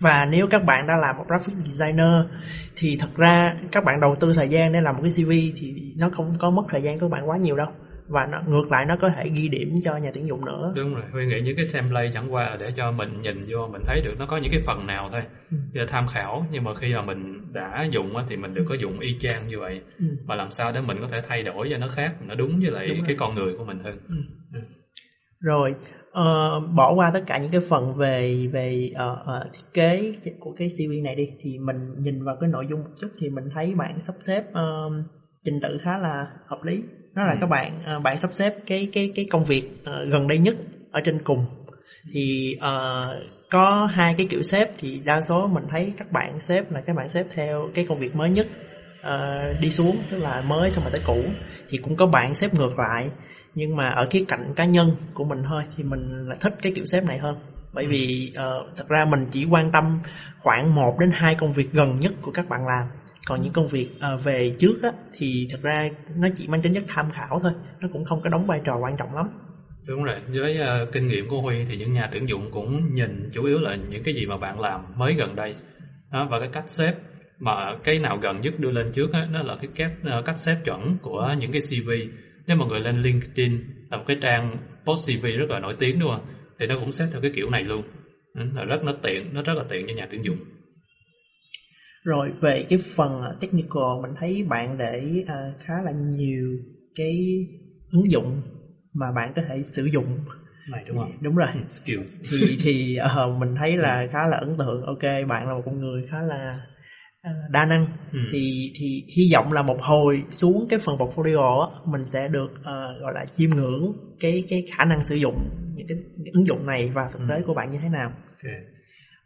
và 0.00 0.26
nếu 0.30 0.46
các 0.50 0.64
bạn 0.64 0.86
đã 0.86 0.94
làm 0.96 1.16
một 1.16 1.24
graphic 1.28 1.56
designer 1.56 2.14
thì 2.76 2.96
thật 3.00 3.14
ra 3.16 3.54
các 3.72 3.84
bạn 3.84 4.00
đầu 4.00 4.16
tư 4.20 4.32
thời 4.36 4.48
gian 4.48 4.72
để 4.72 4.80
làm 4.80 4.96
một 4.96 5.02
cái 5.02 5.12
CV 5.16 5.30
thì 5.30 5.94
nó 5.96 6.10
không 6.12 6.38
có 6.38 6.50
mất 6.50 6.62
thời 6.68 6.82
gian 6.82 6.98
của 6.98 7.08
bạn 7.08 7.28
quá 7.28 7.36
nhiều 7.36 7.56
đâu 7.56 7.68
và 8.08 8.26
nó, 8.26 8.40
ngược 8.46 8.70
lại 8.70 8.84
nó 8.86 8.96
có 9.00 9.10
thể 9.16 9.30
ghi 9.32 9.48
điểm 9.48 9.68
cho 9.84 9.96
nhà 9.96 10.10
tuyển 10.14 10.28
dụng 10.28 10.44
nữa 10.44 10.72
đúng 10.76 10.94
rồi 10.94 11.04
huy 11.12 11.26
nghĩ 11.26 11.40
những 11.40 11.56
cái 11.56 11.66
template 11.72 12.10
chẳng 12.12 12.32
qua 12.32 12.50
là 12.50 12.56
để 12.56 12.70
cho 12.76 12.90
mình 12.90 13.22
nhìn 13.22 13.46
vô 13.48 13.68
mình 13.72 13.82
thấy 13.86 14.00
được 14.04 14.14
nó 14.18 14.26
có 14.26 14.36
những 14.36 14.50
cái 14.50 14.60
phần 14.66 14.86
nào 14.86 15.08
thôi 15.12 15.22
ừ. 15.50 15.84
tham 15.88 16.06
khảo 16.06 16.46
nhưng 16.50 16.64
mà 16.64 16.74
khi 16.74 16.94
mà 16.94 17.02
mình 17.02 17.52
đã 17.52 17.86
dùng 17.90 18.14
thì 18.28 18.36
mình 18.36 18.54
đừng 18.54 18.66
có 18.66 18.74
dùng 18.74 19.00
y 19.00 19.16
chang 19.18 19.46
như 19.46 19.58
vậy 19.58 19.82
ừ. 19.98 20.06
mà 20.26 20.34
làm 20.34 20.50
sao 20.50 20.72
để 20.72 20.80
mình 20.80 21.00
có 21.00 21.08
thể 21.12 21.20
thay 21.28 21.42
đổi 21.42 21.68
cho 21.70 21.76
nó 21.76 21.88
khác 21.88 22.12
nó 22.20 22.34
đúng 22.34 22.60
với 22.62 22.70
lại 22.70 22.88
đúng 22.88 23.06
cái 23.06 23.16
con 23.18 23.34
người 23.34 23.54
của 23.54 23.64
mình 23.64 23.78
hơn 23.78 23.98
ừ. 24.08 24.16
Ừ. 24.52 24.60
rồi 25.40 25.74
uh, 26.18 26.74
bỏ 26.74 26.94
qua 26.94 27.10
tất 27.14 27.22
cả 27.26 27.38
những 27.38 27.50
cái 27.50 27.60
phần 27.68 27.94
về 27.94 28.46
về 28.52 28.90
uh, 28.92 29.18
uh, 29.20 29.52
thiết 29.52 29.72
kế 29.74 30.12
của 30.40 30.54
cái 30.58 30.68
CV 30.68 31.04
này 31.04 31.14
đi 31.14 31.28
thì 31.40 31.58
mình 31.58 31.94
nhìn 31.98 32.24
vào 32.24 32.36
cái 32.40 32.50
nội 32.50 32.66
dung 32.70 32.80
một 32.80 32.90
chút 33.00 33.08
thì 33.20 33.30
mình 33.30 33.44
thấy 33.54 33.74
bạn 33.74 34.00
sắp 34.00 34.14
xếp 34.20 34.44
uh, 34.50 34.92
trình 35.44 35.60
tự 35.62 35.78
khá 35.82 35.98
là 35.98 36.26
hợp 36.46 36.58
lý. 36.62 36.82
Đó 37.14 37.22
là 37.24 37.32
ừ. 37.32 37.38
các 37.40 37.46
bạn 37.46 37.80
uh, 37.96 38.02
bạn 38.02 38.18
sắp 38.18 38.34
xếp 38.34 38.54
cái 38.66 38.88
cái 38.92 39.12
cái 39.14 39.26
công 39.30 39.44
việc 39.44 39.62
uh, 39.80 40.12
gần 40.12 40.28
đây 40.28 40.38
nhất 40.38 40.56
ở 40.90 41.00
trên 41.04 41.22
cùng. 41.24 41.46
Thì 42.12 42.56
uh, 42.56 43.22
có 43.50 43.88
hai 43.92 44.14
cái 44.18 44.26
kiểu 44.30 44.42
xếp 44.42 44.68
thì 44.78 45.00
đa 45.04 45.20
số 45.20 45.46
mình 45.46 45.64
thấy 45.70 45.92
các 45.98 46.12
bạn 46.12 46.40
xếp 46.40 46.72
là 46.72 46.80
các 46.80 46.96
bạn 46.96 47.08
xếp 47.08 47.26
theo 47.34 47.68
cái 47.74 47.86
công 47.88 47.98
việc 47.98 48.16
mới 48.16 48.30
nhất 48.30 48.46
uh, 49.00 49.60
đi 49.60 49.70
xuống 49.70 49.96
tức 50.10 50.18
là 50.18 50.40
mới 50.40 50.70
xong 50.70 50.84
rồi 50.84 50.92
tới 50.92 51.02
cũ. 51.06 51.22
Thì 51.68 51.78
cũng 51.78 51.96
có 51.96 52.06
bạn 52.06 52.34
xếp 52.34 52.54
ngược 52.54 52.78
lại 52.78 53.08
nhưng 53.54 53.76
mà 53.76 53.88
ở 53.88 54.06
khía 54.10 54.24
cạnh 54.28 54.52
cá 54.56 54.64
nhân 54.64 54.96
của 55.14 55.24
mình 55.24 55.38
thôi 55.48 55.62
thì 55.76 55.84
mình 55.84 56.28
là 56.28 56.36
thích 56.40 56.54
cái 56.62 56.72
kiểu 56.74 56.84
xếp 56.84 57.00
này 57.04 57.18
hơn. 57.18 57.36
Bởi 57.74 57.84
ừ. 57.84 57.90
vì 57.90 58.32
uh, 58.32 58.76
thật 58.76 58.84
ra 58.88 59.04
mình 59.04 59.26
chỉ 59.30 59.46
quan 59.50 59.70
tâm 59.72 59.98
khoảng 60.38 60.74
1 60.74 60.96
đến 61.00 61.10
hai 61.12 61.34
công 61.34 61.52
việc 61.52 61.72
gần 61.72 61.98
nhất 61.98 62.12
của 62.22 62.32
các 62.32 62.48
bạn 62.48 62.60
làm. 62.66 62.88
Còn 63.26 63.42
những 63.42 63.52
công 63.52 63.66
việc 63.66 63.88
uh, 63.96 64.24
về 64.24 64.54
trước 64.58 64.82
á, 64.82 64.90
thì 65.12 65.48
thật 65.50 65.58
ra 65.62 65.88
nó 66.16 66.28
chỉ 66.34 66.48
mang 66.48 66.62
tính 66.62 66.74
chất 66.74 66.84
tham 66.88 67.10
khảo 67.10 67.40
thôi 67.42 67.52
nó 67.80 67.88
cũng 67.92 68.04
không 68.04 68.20
có 68.22 68.30
đóng 68.30 68.46
vai 68.46 68.60
trò 68.64 68.72
quan 68.82 68.96
trọng 68.98 69.14
lắm. 69.14 69.26
Đúng 69.88 70.04
rồi. 70.04 70.16
Với 70.28 70.58
uh, 70.60 70.92
kinh 70.92 71.08
nghiệm 71.08 71.28
của 71.28 71.40
huy 71.40 71.64
thì 71.64 71.76
những 71.76 71.92
nhà 71.92 72.08
tuyển 72.12 72.28
dụng 72.28 72.50
cũng 72.52 72.94
nhìn 72.94 73.30
chủ 73.32 73.44
yếu 73.44 73.58
là 73.58 73.76
những 73.76 74.02
cái 74.02 74.14
gì 74.14 74.26
mà 74.26 74.36
bạn 74.36 74.60
làm 74.60 74.80
mới 74.96 75.14
gần 75.14 75.36
đây. 75.36 75.54
Đó, 76.12 76.28
và 76.30 76.38
cái 76.40 76.48
cách 76.52 76.68
xếp 76.68 76.94
mà 77.38 77.76
cái 77.84 77.98
nào 77.98 78.18
gần 78.22 78.40
nhất 78.40 78.54
đưa 78.58 78.70
lên 78.70 78.86
trước 78.92 79.12
á, 79.12 79.26
đó 79.32 79.42
là 79.42 79.56
cái 79.60 79.70
cách, 79.76 79.92
uh, 80.18 80.24
cách 80.24 80.38
xếp 80.38 80.56
chuẩn 80.64 80.96
của 81.02 81.34
những 81.38 81.52
cái 81.52 81.60
cv 81.60 81.90
nếu 82.48 82.56
mọi 82.56 82.68
người 82.68 82.80
lên 82.80 83.02
LinkedIn 83.02 83.60
là 83.90 83.96
một 83.96 84.04
cái 84.06 84.16
trang 84.20 84.58
post 84.84 85.06
CV 85.06 85.24
rất 85.38 85.50
là 85.50 85.58
nổi 85.58 85.74
tiếng 85.78 85.98
đúng 85.98 86.10
không? 86.10 86.26
Thì 86.58 86.66
nó 86.66 86.76
cũng 86.80 86.92
xếp 86.92 87.06
theo 87.12 87.20
cái 87.20 87.30
kiểu 87.34 87.50
này 87.50 87.62
luôn. 87.62 87.84
Ừ, 88.34 88.42
là 88.54 88.64
rất 88.64 88.84
nó 88.84 88.92
tiện 89.02 89.34
nó 89.34 89.42
rất 89.42 89.54
là 89.56 89.64
tiện 89.70 89.86
cho 89.86 89.94
nhà 89.94 90.06
tuyển 90.10 90.24
dụng. 90.24 90.36
Rồi 92.04 92.32
về 92.40 92.66
cái 92.68 92.78
phần 92.96 93.22
technical 93.40 94.00
mình 94.02 94.10
thấy 94.20 94.42
bạn 94.48 94.78
để 94.78 95.22
uh, 95.22 95.60
khá 95.60 95.74
là 95.84 95.92
nhiều 95.92 96.58
cái 96.94 97.46
ứng 97.92 98.10
dụng 98.10 98.42
mà 98.92 99.12
bạn 99.12 99.32
có 99.36 99.42
thể 99.48 99.62
sử 99.62 99.84
dụng. 99.84 100.18
Này 100.68 100.84
đúng 100.86 100.98
không? 100.98 101.12
Đúng 101.20 101.36
rồi. 101.36 101.48
Skills. 101.68 102.20
Thì 102.30 102.56
thì 102.62 102.98
uh, 103.26 103.36
mình 103.38 103.54
thấy 103.54 103.76
là 103.76 104.06
khá 104.12 104.26
là 104.26 104.36
ấn 104.36 104.56
tượng. 104.58 104.82
Ok 104.82 105.02
bạn 105.28 105.48
là 105.48 105.54
một 105.54 105.62
con 105.64 105.80
người 105.80 106.06
khá 106.10 106.22
là 106.22 106.54
đa 107.50 107.64
năng 107.64 107.86
ừ. 108.12 108.18
thì 108.32 108.72
thì 108.80 109.04
hy 109.16 109.32
vọng 109.32 109.52
là 109.52 109.62
một 109.62 109.78
hồi 109.80 110.22
xuống 110.30 110.66
cái 110.70 110.78
phần 110.78 110.96
portfolio 110.96 111.60
á, 111.60 111.80
mình 111.84 112.04
sẽ 112.04 112.28
được 112.28 112.50
uh, 112.52 113.00
gọi 113.02 113.12
là 113.14 113.24
chiêm 113.36 113.50
ngưỡng 113.50 113.92
cái 114.20 114.42
cái 114.48 114.62
khả 114.76 114.84
năng 114.84 115.04
sử 115.04 115.14
dụng 115.14 115.36
những 115.74 115.86
cái, 115.88 115.98
cái 116.24 116.32
ứng 116.32 116.46
dụng 116.46 116.66
này 116.66 116.90
và 116.94 117.10
thực 117.12 117.20
tế 117.28 117.36
ừ. 117.36 117.42
của 117.46 117.54
bạn 117.54 117.72
như 117.72 117.78
thế 117.82 117.88
nào. 117.88 118.12
Okay. 118.42 118.60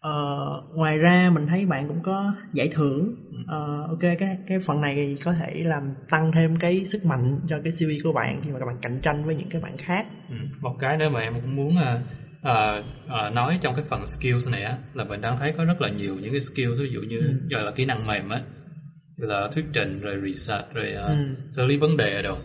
Uh, 0.08 0.76
ngoài 0.76 0.98
ra 0.98 1.30
mình 1.34 1.46
thấy 1.46 1.66
bạn 1.66 1.88
cũng 1.88 2.02
có 2.02 2.34
giải 2.52 2.68
thưởng 2.74 3.14
uh, 3.40 3.90
ok 3.90 4.00
cái 4.00 4.38
cái 4.46 4.58
phần 4.66 4.80
này 4.80 5.16
có 5.24 5.32
thể 5.32 5.62
làm 5.64 5.94
tăng 6.10 6.32
thêm 6.34 6.56
cái 6.56 6.84
sức 6.84 7.04
mạnh 7.04 7.40
cho 7.48 7.56
cái 7.64 7.72
CV 7.78 8.04
của 8.04 8.12
bạn 8.12 8.40
khi 8.44 8.50
mà 8.50 8.58
các 8.58 8.66
bạn 8.66 8.76
cạnh 8.82 9.00
tranh 9.02 9.24
với 9.24 9.34
những 9.34 9.48
cái 9.50 9.60
bạn 9.60 9.76
khác 9.78 10.06
ừ. 10.28 10.36
một 10.60 10.76
cái 10.80 10.96
nữa 10.96 11.08
mà 11.08 11.20
em 11.20 11.34
cũng 11.34 11.56
muốn 11.56 11.68
uh, 11.68 12.00
uh, 12.48 12.84
uh, 13.04 13.32
nói 13.32 13.58
trong 13.60 13.74
cái 13.74 13.84
phần 13.84 14.06
skills 14.06 14.48
này 14.48 14.62
á 14.62 14.78
là 14.94 15.04
mình 15.04 15.20
đang 15.20 15.36
thấy 15.36 15.52
có 15.52 15.64
rất 15.64 15.80
là 15.80 15.88
nhiều 15.88 16.14
những 16.14 16.32
cái 16.32 16.40
skills 16.40 16.80
ví 16.80 16.90
dụ 16.90 17.00
như 17.00 17.18
ừ. 17.18 17.32
giờ 17.48 17.62
là 17.62 17.70
kỹ 17.70 17.84
năng 17.84 18.06
mềm 18.06 18.28
á 18.28 18.40
là 19.16 19.48
thuyết 19.54 19.64
trình 19.72 20.00
rồi 20.00 20.16
research 20.26 20.74
rồi 20.74 20.94
uh, 21.04 21.08
ừ. 21.08 21.14
xử 21.50 21.66
lý 21.66 21.76
vấn 21.76 21.96
đề 21.96 22.22
rồi 22.22 22.38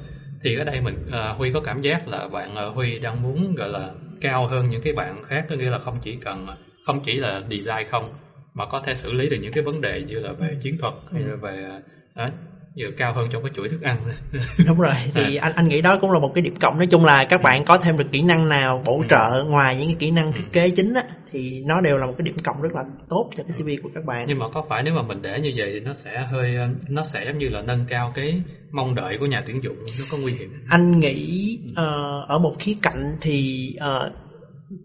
thì 0.43 0.55
ở 0.55 0.63
đây 0.63 0.81
mình 0.81 0.95
uh, 1.07 1.37
Huy 1.37 1.51
có 1.53 1.59
cảm 1.59 1.81
giác 1.81 2.07
là 2.07 2.27
bạn 2.27 2.67
uh, 2.67 2.75
Huy 2.75 2.99
đang 2.99 3.21
muốn 3.21 3.55
gọi 3.55 3.69
là 3.69 3.91
cao 4.21 4.47
hơn 4.47 4.69
những 4.69 4.81
cái 4.81 4.93
bạn 4.93 5.23
khác 5.23 5.45
có 5.49 5.55
nghĩa 5.55 5.69
là 5.69 5.77
không 5.77 5.97
chỉ 6.01 6.15
cần 6.15 6.47
không 6.85 6.99
chỉ 7.03 7.13
là 7.19 7.41
design 7.49 7.87
không 7.89 8.13
mà 8.53 8.65
có 8.65 8.83
thể 8.85 8.93
xử 8.93 9.13
lý 9.13 9.29
được 9.29 9.37
những 9.41 9.51
cái 9.51 9.63
vấn 9.63 9.81
đề 9.81 10.03
như 10.03 10.19
là 10.19 10.31
về 10.31 10.57
chiến 10.61 10.77
thuật 10.77 10.93
hay 11.13 11.21
là 11.21 11.35
về 11.35 11.81
uh, 12.25 12.33
vừa 12.77 12.91
cao 12.97 13.13
hơn 13.13 13.27
trong 13.31 13.43
cái 13.43 13.51
chuỗi 13.55 13.69
thức 13.69 13.81
ăn 13.81 13.97
đúng 14.67 14.79
rồi 14.79 14.93
thì 15.13 15.35
anh 15.35 15.53
anh 15.55 15.67
nghĩ 15.67 15.81
đó 15.81 15.97
cũng 16.01 16.11
là 16.11 16.19
một 16.19 16.31
cái 16.35 16.41
điểm 16.41 16.53
cộng 16.61 16.77
nói 16.77 16.87
chung 16.91 17.05
là 17.05 17.25
các 17.29 17.41
bạn 17.43 17.65
có 17.65 17.77
thêm 17.83 17.97
được 17.97 18.11
kỹ 18.11 18.21
năng 18.21 18.49
nào 18.49 18.81
bổ 18.85 18.97
Ừ. 19.01 19.07
trợ 19.09 19.43
ngoài 19.45 19.77
những 19.77 19.87
cái 19.87 19.95
kỹ 19.99 20.11
năng 20.11 20.31
thiết 20.31 20.43
Ừ. 20.43 20.49
kế 20.53 20.69
chính 20.75 20.93
á 20.93 21.03
thì 21.31 21.61
nó 21.65 21.81
đều 21.81 21.97
là 21.97 22.05
một 22.05 22.13
cái 22.17 22.25
điểm 22.25 22.35
cộng 22.43 22.61
rất 22.61 22.75
là 22.75 22.83
tốt 23.09 23.29
cho 23.35 23.43
cái 23.43 23.53
CV 23.59 23.69
của 23.83 23.89
các 23.95 24.03
bạn 24.05 24.25
nhưng 24.27 24.39
mà 24.39 24.45
có 24.53 24.65
phải 24.69 24.83
nếu 24.83 24.93
mà 24.93 25.01
mình 25.01 25.21
để 25.21 25.39
như 25.39 25.53
vậy 25.57 25.69
thì 25.73 25.79
nó 25.79 25.93
sẽ 25.93 26.25
hơi 26.31 26.57
nó 26.89 27.03
sẽ 27.03 27.23
giống 27.25 27.37
như 27.37 27.49
là 27.49 27.61
nâng 27.61 27.85
cao 27.89 28.11
cái 28.15 28.41
mong 28.71 28.95
đợi 28.95 29.17
của 29.17 29.25
nhà 29.25 29.43
tuyển 29.45 29.63
dụng 29.63 29.77
nó 29.99 30.05
có 30.09 30.17
nguy 30.17 30.33
hiểm 30.33 30.49
anh 30.67 30.99
nghĩ 30.99 31.59
ờ, 31.75 32.21
ở 32.27 32.37
một 32.39 32.53
khía 32.59 32.73
cạnh 32.81 33.15
thì 33.21 33.67
ờ, 33.79 34.09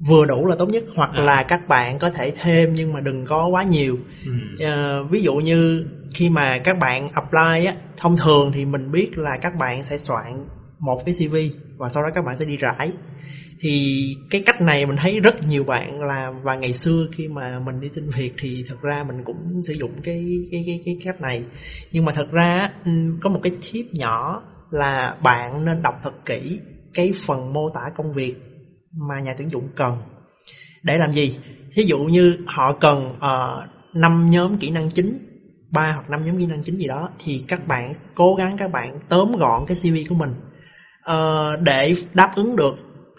vừa 0.00 0.24
đủ 0.24 0.46
là 0.46 0.54
tốt 0.58 0.68
nhất 0.68 0.82
hoặc 0.94 1.10
À. 1.14 1.22
là 1.24 1.44
các 1.48 1.60
bạn 1.68 1.98
có 1.98 2.10
thể 2.10 2.32
thêm 2.42 2.72
nhưng 2.72 2.92
mà 2.92 3.00
đừng 3.00 3.24
có 3.26 3.46
quá 3.46 3.62
nhiều 3.64 3.98
ừ. 4.24 4.30
Ờ, 4.64 5.02
ví 5.10 5.22
dụ 5.22 5.34
như 5.34 5.84
khi 6.14 6.28
mà 6.28 6.58
các 6.64 6.76
bạn 6.80 7.08
apply 7.12 7.64
á 7.66 7.74
thông 7.96 8.16
thường 8.16 8.52
thì 8.54 8.64
mình 8.64 8.90
biết 8.92 9.18
là 9.18 9.30
các 9.42 9.52
bạn 9.58 9.82
sẽ 9.82 9.98
soạn 9.98 10.46
một 10.78 11.02
cái 11.06 11.14
CV 11.14 11.36
và 11.78 11.88
sau 11.88 12.02
đó 12.02 12.08
các 12.14 12.24
bạn 12.26 12.36
sẽ 12.36 12.44
đi 12.44 12.56
rải. 12.56 12.92
Thì 13.60 14.04
cái 14.30 14.42
cách 14.46 14.60
này 14.60 14.86
mình 14.86 14.96
thấy 14.96 15.20
rất 15.20 15.34
nhiều 15.46 15.64
bạn 15.64 16.00
làm 16.02 16.42
và 16.42 16.56
ngày 16.56 16.72
xưa 16.72 17.06
khi 17.12 17.28
mà 17.28 17.58
mình 17.58 17.80
đi 17.80 17.88
xin 17.88 18.10
việc 18.16 18.32
thì 18.40 18.64
thật 18.68 18.76
ra 18.82 19.04
mình 19.08 19.16
cũng 19.24 19.62
sử 19.66 19.74
dụng 19.74 19.92
cái 20.04 20.24
cái 20.50 20.62
cái 20.66 20.80
cái 20.84 20.96
cách 21.04 21.20
này. 21.20 21.44
Nhưng 21.92 22.04
mà 22.04 22.12
thật 22.12 22.30
ra 22.32 22.68
ừ, 22.84 22.92
có 23.22 23.30
một 23.30 23.40
cái 23.42 23.52
tip 23.72 23.86
nhỏ 23.92 24.42
là 24.70 25.16
bạn 25.22 25.64
nên 25.64 25.82
đọc 25.82 25.94
thật 26.02 26.14
kỹ 26.26 26.60
cái 26.94 27.12
phần 27.26 27.52
mô 27.52 27.70
tả 27.74 27.80
công 27.96 28.12
việc 28.12 28.34
mà 29.08 29.20
nhà 29.20 29.34
tuyển 29.38 29.48
dụng 29.48 29.68
cần. 29.76 29.96
Để 30.82 30.98
làm 30.98 31.12
gì? 31.12 31.36
Ví 31.76 31.84
dụ 31.84 31.98
như 31.98 32.36
họ 32.46 32.72
cần 32.80 33.16
ờ, 33.20 33.64
uh, 33.64 33.96
5 33.96 34.30
nhóm 34.30 34.58
kỹ 34.58 34.70
năng 34.70 34.90
chính 34.90 35.31
ba 35.72 35.92
hoặc 35.92 36.10
năm 36.10 36.24
nhóm 36.24 36.38
kỹ 36.38 36.46
năng 36.46 36.62
chính 36.62 36.76
gì 36.76 36.86
đó 36.86 37.10
thì 37.18 37.44
các 37.48 37.66
bạn 37.66 37.92
cố 38.14 38.34
gắng 38.34 38.56
các 38.58 38.70
bạn 38.72 38.98
tóm 39.08 39.32
gọn 39.32 39.64
cái 39.66 39.76
CV 39.76 40.08
của 40.08 40.14
mình 40.14 40.34
uh, 41.10 41.60
để 41.60 41.92
đáp 42.14 42.32
ứng 42.34 42.56
được 42.56 42.74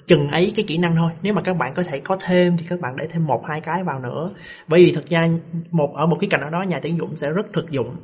chừng 0.08 0.30
ấy 0.30 0.54
cái 0.56 0.66
kỹ 0.68 0.78
năng 0.78 0.96
thôi. 0.96 1.12
Nếu 1.22 1.34
mà 1.34 1.42
các 1.42 1.54
bạn 1.54 1.74
có 1.76 1.84
thể 1.84 2.00
có 2.00 2.18
thêm 2.22 2.58
thì 2.58 2.66
các 2.70 2.80
bạn 2.80 2.96
để 2.96 3.08
thêm 3.08 3.28
một 3.28 3.44
hai 3.48 3.62
cái 3.62 3.84
vào 3.84 4.00
nữa. 4.00 4.32
Bởi 4.68 4.86
vì 4.86 4.92
thực 4.92 5.10
ra 5.10 5.28
một 5.72 5.94
ở 5.96 6.06
một 6.06 6.18
cái 6.22 6.30
cạnh 6.30 6.42
nào 6.42 6.50
đó 6.50 6.62
nhà 6.62 6.80
tuyển 6.84 6.98
dụng 6.98 7.16
sẽ 7.16 7.32
rất 7.32 7.46
thực 7.54 7.72
dụng. 7.72 7.96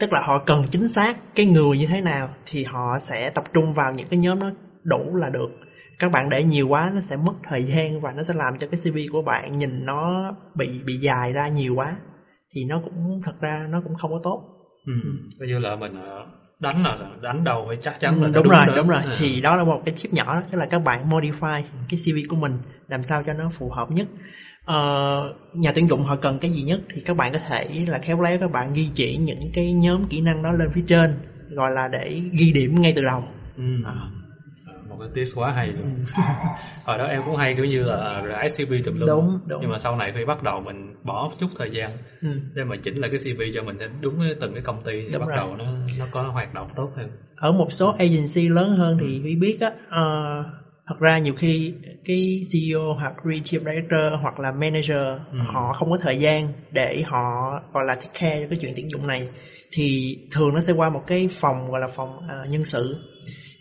Tức 0.00 0.12
là 0.12 0.20
họ 0.26 0.38
cần 0.46 0.64
chính 0.70 0.88
xác 0.88 1.16
cái 1.34 1.46
người 1.46 1.78
như 1.78 1.86
thế 1.86 2.00
nào 2.00 2.28
thì 2.46 2.64
họ 2.64 2.98
sẽ 3.00 3.30
tập 3.30 3.44
trung 3.52 3.74
vào 3.74 3.92
những 3.92 4.08
cái 4.08 4.18
nhóm 4.18 4.40
đó 4.40 4.50
đủ 4.84 5.16
là 5.16 5.28
được. 5.30 5.50
Các 5.98 6.12
bạn 6.12 6.28
để 6.28 6.44
nhiều 6.44 6.68
quá 6.68 6.90
nó 6.94 7.00
sẽ 7.00 7.16
mất 7.16 7.32
thời 7.48 7.64
gian 7.64 8.00
và 8.00 8.12
nó 8.12 8.22
sẽ 8.22 8.34
làm 8.34 8.58
cho 8.58 8.66
cái 8.70 8.80
CV 8.80 8.96
của 9.12 9.22
bạn 9.22 9.58
nhìn 9.58 9.86
nó 9.86 10.32
bị 10.54 10.82
bị 10.86 10.94
dài 10.96 11.32
ra 11.32 11.48
nhiều 11.48 11.74
quá 11.74 11.96
thì 12.58 12.64
nó 12.64 12.80
cũng 12.84 13.20
thật 13.24 13.40
ra 13.40 13.66
nó 13.70 13.80
cũng 13.84 13.94
không 13.94 14.10
có 14.12 14.20
tốt 14.22 14.54
Ừ. 14.86 14.92
Coi 15.38 15.48
như 15.48 15.58
là 15.58 15.76
mình 15.76 15.94
ờ, 15.94 16.26
đánh 16.60 16.82
là 16.82 16.96
đánh 17.22 17.44
đầu 17.44 17.64
phải 17.68 17.78
chắc 17.82 18.00
chắn 18.00 18.20
là 18.22 18.26
Ừ, 18.26 18.30
nó 18.30 18.42
đúng, 18.42 18.52
rồi 18.52 18.66
đó. 18.66 18.74
đúng 18.76 18.88
rồi 18.88 19.02
À. 19.06 19.14
thì 19.18 19.40
đó 19.40 19.56
là 19.56 19.64
một 19.64 19.82
cái 19.84 19.94
tip 20.02 20.12
nhỏ 20.12 20.42
tức 20.52 20.58
là 20.58 20.66
các 20.66 20.78
bạn 20.78 21.08
modify 21.10 21.62
cái 21.88 21.98
CV 22.04 22.18
của 22.28 22.36
mình 22.36 22.52
làm 22.88 23.02
sao 23.02 23.22
cho 23.26 23.32
nó 23.32 23.50
phù 23.58 23.70
hợp 23.70 23.90
nhất 23.90 24.08
Ờ, 24.64 25.34
nhà 25.52 25.72
tuyển 25.74 25.88
dụng 25.88 26.02
họ 26.02 26.16
cần 26.16 26.38
cái 26.38 26.50
gì 26.50 26.62
nhất 26.62 26.80
thì 26.94 27.00
các 27.00 27.16
bạn 27.16 27.32
có 27.32 27.38
thể 27.48 27.84
là 27.88 27.98
khéo 27.98 28.20
léo 28.20 28.38
các 28.38 28.50
bạn 28.50 28.72
ghi 28.72 28.90
chỉ 28.94 29.16
những 29.16 29.50
cái 29.54 29.72
nhóm 29.72 30.04
kỹ 30.10 30.20
năng 30.20 30.42
đó 30.42 30.52
lên 30.52 30.68
phía 30.74 30.84
trên 30.88 31.16
gọi 31.48 31.70
là 31.70 31.88
để 31.92 32.22
ghi 32.38 32.52
điểm 32.52 32.80
ngay 32.80 32.92
từ 32.96 33.02
đầu 33.02 33.24
Ừ. 33.56 33.82
À. 33.84 33.94
À, 35.00 35.00
cái 35.00 35.08
tips 35.14 35.34
quá 35.34 35.52
hay 35.52 35.66
luôn 35.66 36.04
hồi 36.84 36.98
đó 36.98 37.04
em 37.04 37.22
cũng 37.24 37.36
hay 37.36 37.54
kiểu 37.54 37.64
như 37.64 37.82
là 37.82 38.20
rải 38.20 38.48
CV 38.48 38.72
tùm 38.84 38.94
lum 38.94 39.08
Đúng, 39.08 39.38
đúng. 39.48 39.60
nhưng 39.60 39.70
mà 39.70 39.78
sau 39.78 39.96
này 39.96 40.12
khi 40.14 40.24
bắt 40.24 40.42
đầu 40.42 40.60
mình 40.60 40.94
bỏ 41.04 41.30
chút 41.38 41.50
thời 41.58 41.70
gian 41.70 41.90
ừ. 42.22 42.28
để 42.54 42.64
mà 42.64 42.76
chỉnh 42.82 42.96
lại 42.96 43.10
cái 43.10 43.18
CV 43.18 43.42
cho 43.54 43.62
mình 43.62 43.78
đúng 44.00 44.18
với 44.18 44.34
từng 44.40 44.52
cái 44.54 44.62
công 44.62 44.82
ty 44.82 44.92
thì 44.92 45.12
Đúng 45.12 45.20
bắt 45.20 45.28
rồi. 45.28 45.36
đầu 45.36 45.56
nó 45.56 45.64
nó 45.98 46.06
có 46.10 46.22
hoạt 46.22 46.54
động 46.54 46.68
tốt 46.76 46.92
hơn 46.96 47.08
ở 47.36 47.52
một 47.52 47.72
số 47.72 47.94
agency 47.98 48.48
lớn 48.48 48.70
hơn 48.70 48.98
thì 49.00 49.20
Huy 49.20 49.36
biết 49.36 49.60
á 49.60 49.70
ờ, 49.88 50.04
thật 50.86 50.96
ra 51.00 51.18
nhiều 51.18 51.34
khi 51.34 51.74
cái 52.04 52.42
CEO 52.52 52.94
hoặc 52.94 53.12
creative 53.22 53.72
director 53.72 54.20
hoặc 54.22 54.40
là 54.40 54.50
manager 54.50 55.06
Ừ. 55.32 55.38
họ 55.54 55.72
không 55.72 55.90
có 55.90 55.96
thời 56.00 56.18
gian 56.18 56.52
để 56.70 57.02
họ 57.06 57.52
gọi 57.72 57.84
là 57.84 57.94
take 57.94 58.10
care 58.20 58.40
cho 58.40 58.46
cái 58.50 58.58
chuyện 58.60 58.72
tuyển 58.76 58.90
dụng 58.90 59.06
này 59.06 59.28
thì 59.72 60.16
thường 60.30 60.54
nó 60.54 60.60
sẽ 60.60 60.72
qua 60.72 60.90
một 60.90 61.02
cái 61.06 61.28
phòng 61.40 61.70
gọi 61.70 61.80
là 61.80 61.86
phòng 61.86 62.18
ờ, 62.28 62.44
nhân 62.48 62.64
sự 62.64 62.96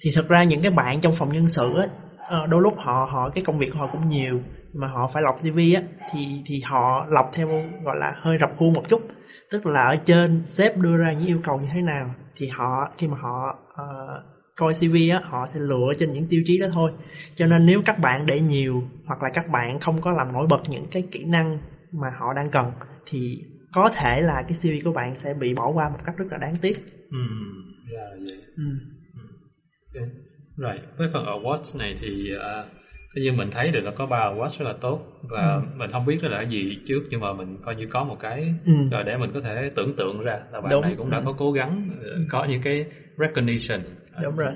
thì 0.02 0.12
thật 0.16 0.28
ra 0.28 0.44
những 0.44 0.62
cái 0.62 0.72
bạn 0.72 1.02
trong 1.02 1.14
phòng 1.16 1.32
nhân 1.34 1.48
sự 1.48 1.74
á 1.78 1.88
ờ, 2.28 2.48
đôi 2.48 2.62
lúc 2.62 2.74
họ 2.78 3.10
họ 3.12 3.30
cái 3.30 3.44
công 3.44 3.60
việc 3.60 3.70
của 3.74 3.80
họ 3.80 3.88
cũng 3.92 4.10
nhiều 4.10 4.42
mà 4.74 4.88
họ 4.88 5.08
phải 5.14 5.24
lọc 5.24 5.36
CV 5.42 5.58
á 5.76 5.82
thì 6.12 6.44
thì 6.46 6.62
họ 6.66 7.06
lọc 7.10 7.32
theo 7.34 7.48
gọi 7.84 7.98
là 7.98 8.14
hơi 8.16 8.38
rập 8.40 8.50
khuôn 8.58 8.74
một 8.74 8.90
chút 8.90 9.02
tức 9.52 9.66
là 9.66 9.84
ở 9.84 9.96
trên 10.06 10.42
sếp 10.46 10.78
đưa 10.78 10.98
ra 10.98 11.12
những 11.12 11.28
yêu 11.28 11.40
cầu 11.44 11.58
như 11.58 11.68
thế 11.74 11.82
nào 11.82 12.16
thì 12.38 12.48
họ 12.48 12.90
khi 12.98 13.08
mà 13.08 13.18
họ 13.18 13.56
ờ, 13.74 13.86
coi 14.56 14.74
CV 14.74 14.96
á 15.12 15.22
họ 15.24 15.48
sẽ 15.48 15.60
lựa 15.60 15.94
trên 16.00 16.14
những 16.14 16.28
tiêu 16.30 16.42
chí 16.46 16.60
đó 16.60 16.68
thôi 16.74 16.92
cho 17.36 17.48
nên 17.48 17.66
nếu 17.66 17.82
các 17.86 18.00
bạn 18.00 18.26
để 18.26 18.42
nhiều 18.42 18.84
hoặc 19.06 19.24
là 19.24 19.30
các 19.34 19.48
bạn 19.48 19.80
không 19.80 20.02
có 20.02 20.12
làm 20.14 20.34
nổi 20.34 20.48
bật 20.50 20.62
những 20.68 20.88
cái 20.92 21.04
kỹ 21.12 21.24
năng 21.24 21.60
mà 21.92 22.08
họ 22.20 22.34
đang 22.34 22.50
cần 22.50 22.72
thì 23.06 23.44
có 23.74 23.90
thể 23.96 24.22
là 24.22 24.44
cái 24.48 24.58
CV 24.62 24.84
của 24.84 24.92
bạn 24.92 25.16
sẽ 25.16 25.34
bị 25.34 25.54
bỏ 25.54 25.72
qua 25.74 25.90
một 25.90 26.00
cách 26.06 26.18
rất 26.18 26.26
là 26.32 26.38
đáng 26.38 26.56
tiếc 26.62 26.78
ừ. 27.12 27.18
là 27.86 28.10
vậy 28.20 28.42
ừ. 28.56 28.64
Rồi, 30.58 30.82
với 30.98 31.08
phần 31.14 31.26
awards 31.26 31.80
này 31.80 31.96
thì 32.00 32.32
uh, 32.36 32.68
như 33.16 33.32
mình 33.32 33.50
thấy 33.52 33.72
được 33.72 33.82
là 33.84 33.92
có 33.92 34.06
ba 34.06 34.18
awards 34.18 34.60
rất 34.60 34.66
là 34.66 34.74
tốt 34.82 35.02
và 35.22 35.62
mình 35.74 35.90
không 35.92 36.06
biết 36.06 36.24
là 36.24 36.42
gì 36.42 36.84
trước 36.88 37.00
nhưng 37.10 37.20
mà 37.20 37.34
mình 37.34 37.58
coi 37.62 37.76
như 37.76 37.88
có 37.90 38.04
một 38.04 38.18
cái 38.20 38.56
Ừ. 38.66 38.74
rồi 38.92 39.04
để 39.04 39.18
mình 39.18 39.32
có 39.34 39.42
thể 39.42 39.70
tưởng 39.76 39.96
tượng 39.98 40.22
ra 40.24 40.40
là 40.52 40.62
bạn 40.62 40.72
Đúng. 40.72 40.82
này 40.82 40.96
cũng 40.98 41.10
đã 41.10 41.18
Ừ. 41.18 41.24
có 41.26 41.34
cố 41.38 41.52
gắng 41.52 41.88
ờ, 42.02 42.20
có 42.30 42.46
những 42.46 42.62
cái 42.62 42.86
recognition 43.18 43.82
Đúng 44.24 44.36
rồi. 44.36 44.54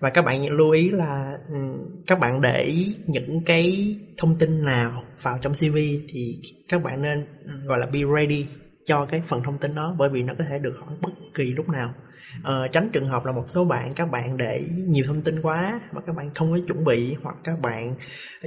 Và 0.00 0.10
các 0.10 0.24
bạn 0.24 0.50
lưu 0.50 0.70
ý 0.70 0.90
là 0.90 1.38
ừm, 1.48 1.86
các 2.06 2.18
bạn 2.18 2.40
để 2.40 2.74
những 3.06 3.42
cái 3.46 3.72
thông 4.16 4.38
tin 4.38 4.64
nào 4.64 5.04
vào 5.22 5.38
trong 5.42 5.52
CV 5.52 5.76
thì 6.08 6.38
các 6.68 6.82
bạn 6.82 7.02
nên 7.02 7.26
gọi 7.66 7.78
là 7.78 7.86
be 7.86 8.00
ready 8.16 8.46
cho 8.86 9.06
cái 9.06 9.22
phần 9.28 9.42
thông 9.42 9.58
tin 9.58 9.74
đó 9.74 9.94
bởi 9.98 10.08
vì 10.12 10.22
nó 10.22 10.34
có 10.38 10.44
thể 10.48 10.58
được 10.58 10.74
hỏi 10.78 10.96
bất 11.00 11.10
kỳ 11.34 11.44
lúc 11.44 11.68
nào. 11.68 11.94
Ờ, 12.42 12.68
tránh 12.72 12.90
trường 12.92 13.04
hợp 13.06 13.24
là 13.24 13.32
một 13.32 13.44
số 13.48 13.64
bạn 13.64 13.94
các 13.94 14.10
bạn 14.10 14.36
để 14.36 14.60
nhiều 14.88 15.04
thông 15.06 15.22
tin 15.22 15.42
quá 15.42 15.80
mà 15.92 16.00
các 16.06 16.12
bạn 16.16 16.30
không 16.34 16.50
có 16.50 16.58
chuẩn 16.68 16.84
bị 16.84 17.14
hoặc 17.22 17.36
các 17.44 17.60
bạn 17.60 17.94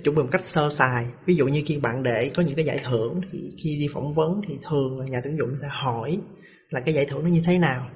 chuẩn 0.04 0.16
bị 0.16 0.22
một 0.24 0.30
cách 0.32 0.44
sơ 0.44 0.70
sài. 0.70 1.06
Ví 1.25 1.36
dụ 1.36 1.46
như 1.46 1.62
khi 1.68 1.78
bạn 1.84 2.04
để 2.04 2.32
có 2.36 2.44
những 2.44 2.56
cái 2.56 2.66
giải 2.66 2.78
thưởng 2.84 3.22
thì 3.32 3.40
khi 3.63 3.78
đi 3.80 3.88
phỏng 3.94 4.13
vấn 4.13 4.42
thì 4.48 4.60
thường 4.70 5.00
là 5.00 5.06
nhà 5.10 5.22
tuyển 5.24 5.38
dụng 5.38 5.50
sẽ 5.62 5.68
hỏi 5.84 6.22
là 6.70 6.82
cái 6.86 6.94
giải 6.96 7.06
thưởng 7.10 7.24
nó 7.24 7.30
như 7.30 7.42
thế 7.46 7.58
nào 7.60 7.90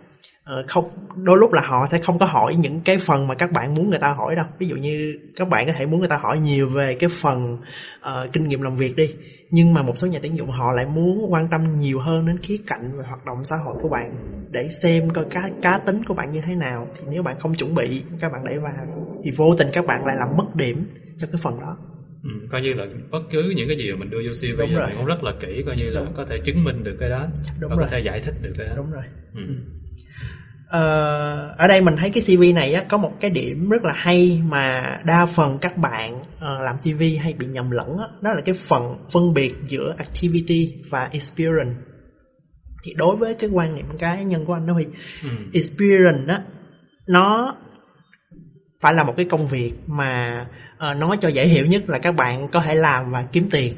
không 0.67 0.85
đôi 1.15 1.37
lúc 1.39 1.53
là 1.53 1.61
họ 1.65 1.85
sẽ 1.91 1.97
không 1.97 2.19
có 2.19 2.25
hỏi 2.25 2.55
những 2.55 2.81
cái 2.81 2.97
phần 3.07 3.27
mà 3.27 3.35
các 3.35 3.51
bạn 3.51 3.73
muốn 3.73 3.89
người 3.89 3.99
ta 3.99 4.13
hỏi 4.17 4.35
đâu 4.35 4.45
ví 4.59 4.67
dụ 4.67 4.75
như 4.75 5.17
các 5.35 5.47
bạn 5.47 5.67
có 5.67 5.73
thể 5.77 5.85
muốn 5.85 5.99
người 5.99 6.09
ta 6.09 6.17
hỏi 6.21 6.39
nhiều 6.39 6.69
về 6.69 6.95
cái 6.99 7.09
phần 7.21 7.57
ờ, 7.99 8.27
kinh 8.33 8.47
nghiệm 8.47 8.61
làm 8.61 8.75
việc 8.75 8.95
đi 8.95 9.15
nhưng 9.49 9.73
mà 9.73 9.81
một 9.81 9.97
số 9.97 10.07
nhà 10.07 10.19
tuyển 10.21 10.37
dụng 10.37 10.49
họ 10.49 10.73
lại 10.73 10.85
muốn 10.85 11.33
quan 11.33 11.47
tâm 11.51 11.77
nhiều 11.77 11.99
hơn 11.99 12.25
đến 12.25 12.37
khía 12.39 12.57
cạnh 12.67 12.97
về 12.97 13.03
hoạt 13.07 13.25
động 13.25 13.45
xã 13.45 13.55
hội 13.65 13.75
của 13.81 13.89
bạn 13.89 14.09
để 14.51 14.69
xem 14.81 15.09
coi 15.09 15.25
cá 15.29 15.41
cá 15.61 15.77
tính 15.85 16.03
của 16.03 16.13
bạn 16.13 16.31
như 16.31 16.41
thế 16.47 16.55
nào 16.55 16.87
thì 16.99 17.07
nếu 17.11 17.23
bạn 17.23 17.35
không 17.39 17.53
chuẩn 17.53 17.73
bị 17.75 18.03
các 18.19 18.31
bạn 18.31 18.43
đẩy 18.45 18.59
vào 18.59 18.73
thì 19.23 19.31
vô 19.37 19.53
tình 19.57 19.67
các 19.73 19.85
bạn 19.85 20.05
lại 20.05 20.15
làm 20.19 20.37
mất 20.37 20.55
điểm 20.55 20.85
cho 21.17 21.27
cái 21.31 21.39
phần 21.43 21.59
đó 21.59 21.77
Ừ, 22.23 22.29
coi 22.51 22.61
như 22.61 22.73
là 22.73 22.85
bất 23.11 23.19
cứ 23.29 23.53
những 23.55 23.67
cái 23.67 23.77
gì 23.77 23.91
mà 23.91 23.97
mình 23.97 24.09
đưa 24.09 24.21
vô 24.25 24.33
CV 24.33 24.59
Đúng 24.59 24.69
là 24.75 24.79
rồi. 24.79 24.87
mình 24.87 24.97
cũng 24.97 25.05
rất 25.05 25.23
là 25.23 25.31
kỹ 25.39 25.63
coi 25.65 25.75
như 25.75 25.89
là 25.89 26.01
Đúng. 26.01 26.13
có 26.13 26.25
thể 26.25 26.39
chứng 26.45 26.63
minh 26.63 26.83
được 26.83 26.97
cái 26.99 27.09
đó 27.09 27.27
Đúng 27.59 27.69
và 27.69 27.75
rồi. 27.75 27.85
có 27.85 27.91
thể 27.91 27.99
giải 27.99 28.21
thích 28.21 28.33
được 28.41 28.53
cái 28.57 28.67
đó 28.67 28.73
đúng 28.75 28.91
rồi 28.91 29.03
ừ. 29.33 29.41
Ờ, 30.67 31.55
ở 31.57 31.67
đây 31.67 31.81
mình 31.81 31.95
thấy 31.97 32.09
cái 32.09 32.23
CV 32.23 32.53
này 32.55 32.73
á, 32.73 32.83
có 32.89 32.97
một 32.97 33.11
cái 33.19 33.31
điểm 33.31 33.69
rất 33.69 33.83
là 33.83 33.93
hay 33.95 34.41
mà 34.43 34.81
đa 35.05 35.25
phần 35.25 35.57
các 35.61 35.77
bạn 35.77 36.21
ờ, 36.39 36.61
làm 36.63 36.75
CV 36.77 37.01
hay 37.21 37.33
bị 37.33 37.45
nhầm 37.45 37.71
lẫn 37.71 37.97
á, 37.97 38.07
đó 38.21 38.33
là 38.33 38.41
cái 38.45 38.55
phần 38.67 38.95
phân 39.09 39.33
biệt 39.33 39.53
giữa 39.65 39.95
activity 39.97 40.73
và 40.89 41.09
experience. 41.11 41.75
Thì 42.83 42.93
đối 42.93 43.15
với 43.15 43.33
cái 43.33 43.49
quan 43.49 43.75
niệm 43.75 43.85
cá 43.99 44.21
nhân 44.21 44.45
của 44.45 44.53
anh 44.53 44.65
đó 44.65 44.73
thì 44.79 44.85
Ừ. 45.23 45.29
experience 45.53 46.33
á 46.33 46.39
nó 47.07 47.55
phải 48.81 48.93
là 48.93 49.03
một 49.03 49.13
cái 49.17 49.25
công 49.25 49.47
việc 49.47 49.73
mà 49.87 50.45
ờ, 50.77 50.93
nói 50.93 51.17
cho 51.21 51.27
dễ 51.27 51.47
hiểu 51.47 51.65
nhất 51.65 51.89
là 51.89 51.99
các 51.99 52.15
bạn 52.15 52.47
có 52.51 52.61
thể 52.61 52.75
làm 52.75 53.11
và 53.11 53.25
kiếm 53.31 53.49
tiền 53.51 53.73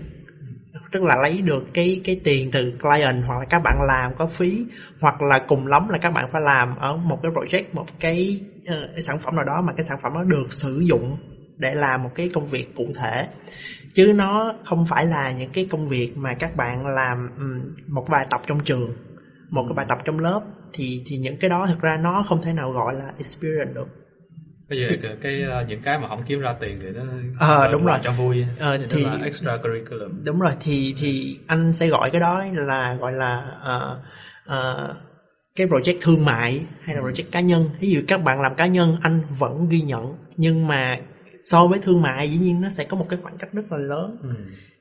tức 0.92 1.04
là 1.04 1.16
lấy 1.16 1.42
được 1.42 1.64
cái 1.74 2.02
cái 2.04 2.18
tiền 2.24 2.52
từ 2.52 2.74
client 2.82 3.24
hoặc 3.28 3.40
là 3.40 3.46
các 3.50 3.60
bạn 3.64 3.82
làm 3.88 4.16
có 4.16 4.28
phí 4.28 4.66
hoặc 5.02 5.22
là 5.22 5.40
cùng 5.48 5.68
lắm 5.68 5.90
là 5.90 5.98
các 5.98 6.10
bạn 6.14 6.30
phải 6.32 6.42
làm 6.42 6.76
ở 6.76 6.96
một 6.96 7.20
cái 7.24 7.32
project 7.32 7.64
một 7.72 7.86
cái 8.00 8.42
ờ, 8.68 8.88
sản 9.06 9.20
phẩm 9.20 9.36
nào 9.36 9.46
đó 9.46 9.62
mà 9.62 9.74
cái 9.78 9.86
sản 9.90 9.98
phẩm 10.04 10.14
đó 10.14 10.24
được 10.24 10.52
sử 10.54 10.80
dụng 10.80 11.18
để 11.58 11.76
làm 11.76 12.04
một 12.04 12.12
cái 12.16 12.30
công 12.34 12.48
việc 12.48 12.66
cụ 12.76 12.86
thể. 12.96 13.28
Chứ 13.94 14.14
nó 14.16 14.54
không 14.66 14.86
phải 14.90 15.06
là 15.06 15.32
những 15.32 15.52
cái 15.54 15.68
công 15.72 15.90
việc 15.90 16.12
mà 16.16 16.34
các 16.40 16.56
bạn 16.56 16.88
làm 16.88 17.30
ừm, 17.38 17.76
một 17.88 18.06
bài 18.10 18.26
tập 18.30 18.42
trong 18.48 18.60
trường 18.66 18.94
một 19.52 19.66
cái 19.70 19.74
bài 19.76 19.86
tập 19.90 19.98
trong 20.06 20.20
lớp. 20.20 20.42
Thì 20.74 21.04
thì 21.06 21.18
những 21.18 21.38
cái 21.38 21.50
đó 21.50 21.68
thực 21.68 21.80
ra 21.82 21.98
nó 21.98 22.24
không 22.28 22.42
thể 22.42 22.54
nào 22.54 22.72
gọi 22.72 22.94
là 22.96 23.14
experience 23.18 23.74
được 23.74 23.88
bây 24.70 24.80
giờ 24.80 24.88
cái, 25.02 25.16
cái 25.22 25.42
ờ, 25.44 25.66
những 25.68 25.82
cái 25.82 25.98
mà 25.98 26.08
không 26.08 26.24
kiếm 26.28 26.40
ra 26.40 26.56
tiền 26.60 26.80
thì 26.82 26.88
nó 26.92 27.04
gọi 27.58 27.72
đúng 27.72 27.86
rồi. 27.86 28.00
cho 28.04 28.12
vui. 28.12 28.46
Ờ, 28.60 28.78
thì, 28.90 29.04
là 29.04 29.18
extra 29.24 29.58
curriculum 29.58 30.24
đúng 30.24 30.40
rồi 30.40 30.52
thì 30.60 30.96
thì 30.98 31.40
anh 31.48 31.74
sẽ 31.74 31.88
gọi 31.88 32.10
cái 32.12 32.22
đó 32.22 32.44
là 32.54 32.96
gọi 32.96 33.14
là 33.14 33.58
ờ, 33.62 34.00
ờ, 34.46 34.96
cái 35.56 35.68
project 35.68 35.98
thương 36.02 36.26
mại 36.26 36.66
hay 36.82 36.96
là 36.96 37.02
project 37.02 37.32
cá 37.32 37.40
nhân. 37.40 37.70
Ví 37.80 37.92
dụ 37.92 38.02
các 38.08 38.22
bạn 38.24 38.42
làm 38.42 38.56
cá 38.56 38.68
nhân 38.68 38.98
anh 39.02 39.22
vẫn 39.40 39.70
ghi 39.70 39.82
nhận 39.82 40.16
nhưng 40.38 40.68
mà 40.68 41.00
so 41.42 41.68
với 41.68 41.80
thương 41.80 42.02
mại 42.02 42.30
dĩ 42.30 42.38
nhiên 42.38 42.62
nó 42.62 42.70
sẽ 42.70 42.84
có 42.84 42.98
một 42.98 43.06
cái 43.10 43.20
khoảng 43.24 43.38
cách 43.38 43.50
rất 43.54 43.72
là 43.72 43.78
lớn. 43.78 44.18
Ừ. 44.22 44.30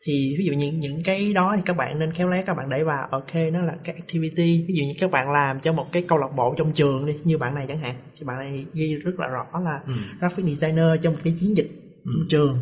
thì 0.02 0.34
ví 0.38 0.44
dụ 0.44 0.52
những 0.52 0.78
những 0.78 1.02
cái 1.02 1.32
đó 1.32 1.52
thì 1.56 1.62
các 1.66 1.76
bạn 1.76 1.98
nên 1.98 2.12
khéo 2.12 2.28
léo 2.28 2.42
các 2.46 2.54
bạn 2.56 2.68
đẩy 2.68 2.84
vào 2.84 3.06
ok 3.10 3.34
nó 3.52 3.62
là 3.62 3.74
cái 3.84 3.94
activity 3.94 4.64
ví 4.68 4.74
dụ 4.74 4.82
như 4.84 4.92
các 5.00 5.10
bạn 5.10 5.30
làm 5.30 5.60
cho 5.60 5.72
một 5.72 5.86
cái 5.92 6.02
câu 6.08 6.18
lạc 6.18 6.28
bộ 6.36 6.54
trong 6.58 6.72
trường 6.72 7.06
đi 7.06 7.12
như 7.24 7.38
bạn 7.38 7.54
này 7.54 7.64
chẳng 7.68 7.78
hạn 7.78 7.94
thì 8.18 8.24
bạn 8.24 8.38
này 8.38 8.66
ghi 8.72 8.94
rất 8.94 9.18
là 9.18 9.28
rõ 9.28 9.46
là 9.64 9.80
Ừ. 9.86 9.92
graphic 10.18 10.44
designer 10.46 10.86
trong 11.02 11.12
một 11.14 11.20
cái 11.24 11.34
chiến 11.38 11.56
dịch 11.56 11.68
Ừ. 12.04 12.12
trường 12.28 12.58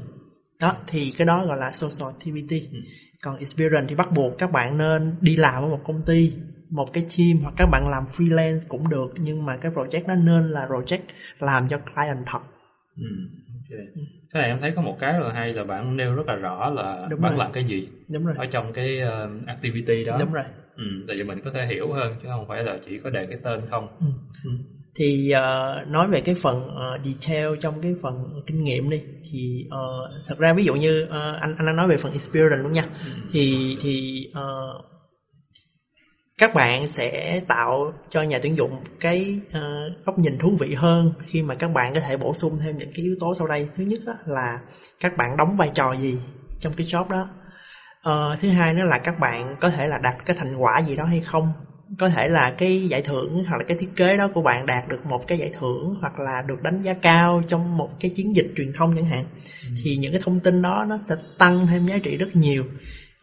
đó 0.60 0.76
thì 0.86 1.12
cái 1.16 1.26
đó 1.26 1.46
gọi 1.46 1.56
là 1.58 1.72
social 1.72 2.12
activity 2.14 2.68
Ừ. 2.72 2.78
còn 3.22 3.36
experience 3.36 3.86
thì 3.88 3.94
bắt 3.94 4.08
buộc 4.14 4.38
các 4.38 4.52
bạn 4.52 4.78
nên 4.78 5.14
đi 5.20 5.36
làm 5.36 5.62
ở 5.62 5.68
một 5.68 5.80
công 5.84 6.02
ty 6.06 6.32
một 6.70 6.92
cái 6.92 7.04
team 7.18 7.42
hoặc 7.42 7.54
các 7.56 7.66
bạn 7.66 7.88
làm 7.88 8.04
freelance 8.06 8.60
cũng 8.68 8.88
được 8.88 9.06
nhưng 9.20 9.46
mà 9.46 9.56
cái 9.62 9.72
project 9.72 10.06
nó 10.06 10.14
nên 10.14 10.50
là 10.52 10.66
project 10.66 10.98
làm 11.38 11.68
cho 11.68 11.78
client 11.78 12.26
thật 12.32 12.40
Ừ. 12.96 13.06
ok 13.70 13.78
cái 14.32 14.42
này 14.42 14.50
em 14.50 14.60
thấy 14.60 14.72
có 14.76 14.82
một 14.82 14.96
cái 15.00 15.20
là 15.20 15.32
hay 15.32 15.52
là 15.52 15.64
bạn 15.64 15.96
nêu 15.96 16.14
rất 16.14 16.28
là 16.28 16.34
rõ 16.34 16.70
là 16.70 17.06
Đúng 17.10 17.20
bạn 17.20 17.32
rồi. 17.32 17.38
làm 17.38 17.52
cái 17.52 17.64
gì 17.64 17.88
đúng 18.08 18.24
rồi 18.24 18.34
ở 18.38 18.46
trong 18.46 18.72
cái 18.72 19.00
ờ, 19.00 19.28
activity 19.46 20.04
đó 20.04 20.16
đúng 20.20 20.32
rồi 20.32 20.44
ừ. 20.76 20.84
tại 21.08 21.16
vì 21.16 21.24
mình 21.24 21.40
có 21.44 21.50
thể 21.50 21.66
hiểu 21.66 21.92
hơn 21.92 22.16
chứ 22.22 22.28
không 22.28 22.48
phải 22.48 22.62
là 22.62 22.78
chỉ 22.84 22.98
có 23.04 23.10
đề 23.10 23.26
cái 23.26 23.38
tên 23.44 23.66
không 23.70 23.88
Ừ. 24.00 24.06
ừ. 24.44 24.50
thì 24.94 25.30
ờ, 25.30 25.74
nói 25.88 26.08
về 26.08 26.20
cái 26.20 26.34
phần 26.42 26.68
ờ, 26.68 26.98
detail 27.04 27.48
trong 27.60 27.80
cái 27.82 27.94
phần 28.02 28.14
kinh 28.46 28.64
nghiệm 28.64 28.90
đi 28.90 29.02
thì 29.30 29.66
ờ, 29.70 29.78
thật 30.26 30.38
ra 30.38 30.52
ví 30.56 30.64
dụ 30.64 30.74
như 30.74 31.06
ờ, 31.10 31.32
anh 31.40 31.54
anh 31.58 31.76
nói 31.76 31.88
về 31.88 31.96
phần 31.96 32.12
experience 32.12 32.62
luôn 32.62 32.72
nha 32.72 32.82
Ừ. 33.00 33.06
thì 33.32 33.76
thì 33.82 34.26
ờ, 34.32 34.42
các 36.38 36.54
bạn 36.54 36.86
sẽ 36.86 37.40
tạo 37.48 37.92
cho 38.10 38.22
nhà 38.22 38.38
tuyển 38.42 38.56
dụng 38.56 38.84
cái 39.00 39.40
ờ, 39.52 39.60
góc 40.04 40.18
nhìn 40.18 40.38
thú 40.38 40.56
vị 40.60 40.74
hơn 40.74 41.12
khi 41.26 41.42
mà 41.42 41.54
các 41.54 41.68
bạn 41.68 41.94
có 41.94 42.00
thể 42.00 42.16
bổ 42.16 42.34
sung 42.34 42.58
thêm 42.64 42.76
những 42.78 42.90
cái 42.96 43.04
yếu 43.04 43.14
tố 43.20 43.34
sau 43.34 43.46
đây. 43.46 43.68
Thứ 43.76 43.84
nhất 43.84 44.00
á, 44.06 44.14
là 44.26 44.58
các 45.00 45.16
bạn 45.16 45.36
đóng 45.36 45.56
vai 45.56 45.70
trò 45.74 45.92
gì 45.92 46.18
trong 46.60 46.72
cái 46.72 46.86
job 46.86 47.08
đó. 47.08 47.28
Ờ, 48.02 48.36
thứ 48.40 48.48
hai 48.48 48.74
nữa 48.74 48.82
là 48.90 48.98
các 48.98 49.18
bạn 49.18 49.56
có 49.60 49.70
thể 49.70 49.88
là 49.88 49.98
đạt 50.02 50.14
cái 50.26 50.36
thành 50.38 50.56
quả 50.56 50.82
gì 50.88 50.96
đó 50.96 51.04
hay 51.04 51.20
không. 51.20 51.52
Có 51.98 52.08
thể 52.08 52.28
là 52.28 52.52
cái 52.58 52.86
giải 52.90 53.02
thưởng 53.02 53.44
hoặc 53.48 53.56
là 53.56 53.64
cái 53.68 53.76
thiết 53.80 53.88
kế 53.96 54.16
đó 54.16 54.28
của 54.34 54.42
bạn 54.42 54.66
đạt 54.66 54.88
được 54.88 55.06
một 55.06 55.20
cái 55.26 55.38
giải 55.38 55.50
thưởng 55.58 55.94
hoặc 56.00 56.18
là 56.18 56.42
được 56.46 56.62
đánh 56.62 56.82
giá 56.82 56.92
cao 57.02 57.42
trong 57.48 57.76
một 57.76 57.88
cái 58.00 58.10
chiến 58.14 58.34
dịch 58.34 58.46
truyền 58.56 58.72
thông 58.78 58.94
chẳng 58.96 59.06
hạn. 59.06 59.24
Thì 59.84 59.96
những 59.96 60.12
cái 60.12 60.20
thông 60.24 60.40
tin 60.40 60.62
đó 60.62 60.84
nó 60.88 60.98
sẽ 61.08 61.14
tăng 61.38 61.66
thêm 61.66 61.86
giá 61.86 61.98
trị 62.02 62.16
rất 62.16 62.28
nhiều 62.34 62.64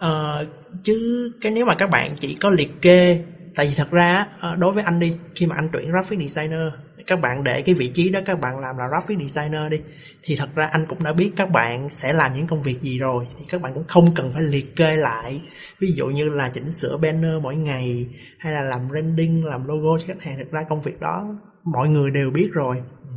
Ờ, 0.03 0.45
chứ 0.83 1.29
cái 1.41 1.51
nếu 1.51 1.65
mà 1.65 1.75
các 1.77 1.89
bạn 1.89 2.15
chỉ 2.19 2.35
có 2.41 2.49
liệt 2.49 2.69
kê 2.81 3.17
tại 3.55 3.67
vì 3.67 3.73
thật 3.77 3.91
ra 3.91 4.25
ờ, 4.39 4.55
đối 4.55 4.73
với 4.73 4.83
anh 4.83 4.99
đi 4.99 5.13
khi 5.39 5.45
mà 5.45 5.55
anh 5.55 5.69
tuyển 5.73 5.91
graphic 5.91 6.19
designer 6.19 6.59
các 7.07 7.19
bạn 7.19 7.43
để 7.43 7.61
cái 7.65 7.75
vị 7.75 7.91
trí 7.95 8.09
đó 8.09 8.19
các 8.25 8.39
bạn 8.39 8.59
làm 8.59 8.77
là 8.77 8.85
graphic 8.89 9.17
designer 9.29 9.71
đi 9.71 9.77
thì 10.23 10.35
thật 10.35 10.49
ra 10.55 10.65
anh 10.71 10.85
cũng 10.87 11.03
đã 11.03 11.13
biết 11.13 11.31
các 11.35 11.49
bạn 11.49 11.87
sẽ 11.91 12.13
làm 12.13 12.33
những 12.33 12.47
công 12.47 12.61
việc 12.63 12.75
gì 12.81 12.99
rồi 12.99 13.25
thì 13.37 13.45
các 13.49 13.61
bạn 13.61 13.73
cũng 13.73 13.87
không 13.87 14.13
cần 14.15 14.31
phải 14.33 14.43
liệt 14.43 14.65
kê 14.75 14.95
lại 14.95 15.41
ví 15.81 15.87
dụ 15.97 16.05
như 16.05 16.29
là 16.29 16.49
chỉnh 16.53 16.69
sửa 16.69 16.97
banner 16.97 17.31
mỗi 17.41 17.55
ngày 17.55 18.07
hay 18.39 18.53
là 18.53 18.61
làm 18.61 18.87
branding 18.87 19.45
làm 19.45 19.67
logo 19.67 19.97
cho 19.99 20.05
khách 20.07 20.21
hàng 20.21 20.37
thực 20.37 20.51
ra 20.51 20.61
công 20.69 20.81
việc 20.81 20.99
đó 20.99 21.25
mọi 21.75 21.89
người 21.89 22.11
đều 22.11 22.31
biết 22.31 22.47
rồi 22.53 22.77
Ừ. 23.03 23.09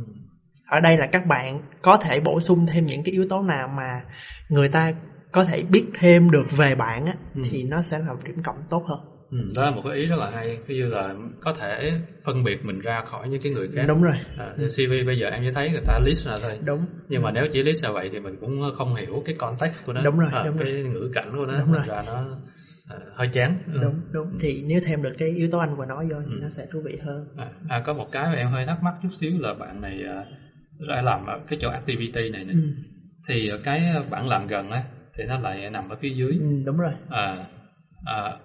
ở 0.69 0.79
đây 0.81 0.97
là 0.97 1.07
các 1.11 1.25
bạn 1.25 1.61
có 1.81 1.97
thể 1.97 2.19
bổ 2.19 2.39
sung 2.39 2.65
thêm 2.73 2.85
những 2.85 3.03
cái 3.03 3.11
yếu 3.11 3.25
tố 3.29 3.41
nào 3.41 3.67
mà 3.67 4.01
người 4.49 4.69
ta 4.69 4.91
có 5.31 5.43
thể 5.45 5.63
biết 5.69 5.83
thêm 5.99 6.29
được 6.31 6.45
về 6.57 6.75
bạn 6.75 7.05
á 7.05 7.15
Ừ. 7.35 7.41
thì 7.51 7.63
nó 7.63 7.81
sẽ 7.81 7.99
là 7.99 8.13
một 8.13 8.19
điểm 8.25 8.35
cộng 8.43 8.63
tốt 8.69 8.83
hơn. 8.87 8.99
Ừ, 9.31 9.37
đó 9.55 9.63
là 9.65 9.71
một 9.71 9.81
cái 9.85 9.97
ý 9.97 10.05
rất 10.05 10.15
là 10.19 10.29
hay. 10.29 10.59
Ví 10.67 10.77
dụ 10.77 10.85
là 10.85 11.15
có 11.39 11.53
thể 11.53 11.93
phân 12.23 12.43
biệt 12.43 12.65
mình 12.65 12.79
ra 12.79 13.01
khỏi 13.01 13.29
những 13.29 13.39
cái 13.43 13.51
người 13.51 13.67
khác. 13.75 13.85
Đúng 13.87 14.01
rồi. 14.01 14.15
À, 14.37 14.53
thì 14.57 14.63
CV 14.67 15.03
bây 15.05 15.17
giờ 15.19 15.27
em 15.27 15.41
chỉ 15.43 15.51
thấy 15.51 15.71
người 15.71 15.81
ta 15.85 15.99
list 15.99 16.25
ra 16.25 16.35
thôi. 16.41 16.59
Đúng. 16.63 16.85
Nhưng 17.09 17.21
mà 17.21 17.31
nếu 17.31 17.47
chỉ 17.51 17.63
list 17.63 17.83
ra 17.83 17.89
vậy 17.91 18.09
thì 18.11 18.19
mình 18.19 18.37
cũng 18.39 18.61
không 18.75 18.95
hiểu 18.95 19.21
cái 19.25 19.35
context 19.35 19.85
của 19.85 19.93
nó. 19.93 20.03
Đúng 20.03 20.19
rồi, 20.19 20.29
à, 20.33 20.43
đúng 20.45 20.57
cái 20.57 20.83
ngữ 20.83 21.09
cảnh 21.13 21.31
của 21.37 21.45
nó 21.45 21.59
Đúng 21.59 21.71
rồi. 21.71 21.83
ra 21.87 22.01
nó 22.05 22.37
à, 22.89 22.95
hơi 23.15 23.27
chán. 23.33 23.57
Ừ. 23.65 23.79
đúng 23.81 24.01
đúng. 24.11 24.37
Thì 24.39 24.63
nếu 24.69 24.79
thêm 24.85 25.01
được 25.03 25.13
cái 25.17 25.29
yếu 25.29 25.47
tố 25.51 25.59
anh 25.59 25.75
vừa 25.75 25.85
nói 25.85 26.07
vô 26.11 26.17
thì 26.25 26.31
Ừ. 26.35 26.39
nó 26.41 26.49
sẽ 26.49 26.65
thú 26.71 26.81
vị 26.85 26.97
hơn. 27.05 27.25
À, 27.37 27.51
à, 27.69 27.81
có 27.85 27.93
một 27.93 28.07
cái 28.11 28.23
mà 28.29 28.35
em 28.35 28.49
hơi 28.51 28.65
thắc 28.65 28.83
mắc 28.83 28.93
chút 29.01 29.09
xíu 29.19 29.31
là 29.39 29.53
bạn 29.53 29.81
này 29.81 30.03
à, 30.03 30.25
đã 30.87 31.01
làm 31.01 31.25
ở 31.25 31.39
cái 31.47 31.59
chỗ 31.61 31.69
activity 31.69 32.29
này 32.29 32.43
nè. 32.43 32.53
Ừ. 32.53 32.59
thì 33.27 33.49
cái 33.63 33.81
bạn 34.09 34.27
làm 34.27 34.47
gần 34.47 34.71
á 34.71 34.83
thì 35.17 35.23
nó 35.23 35.37
lại 35.37 35.69
nằm 35.69 35.89
ở 35.89 35.95
phía 36.01 36.09
dưới 36.09 36.31
ừ, 36.31 36.45
đúng 36.65 36.77
rồi 36.77 36.93
à, 37.09 37.45
à, 38.05 38.37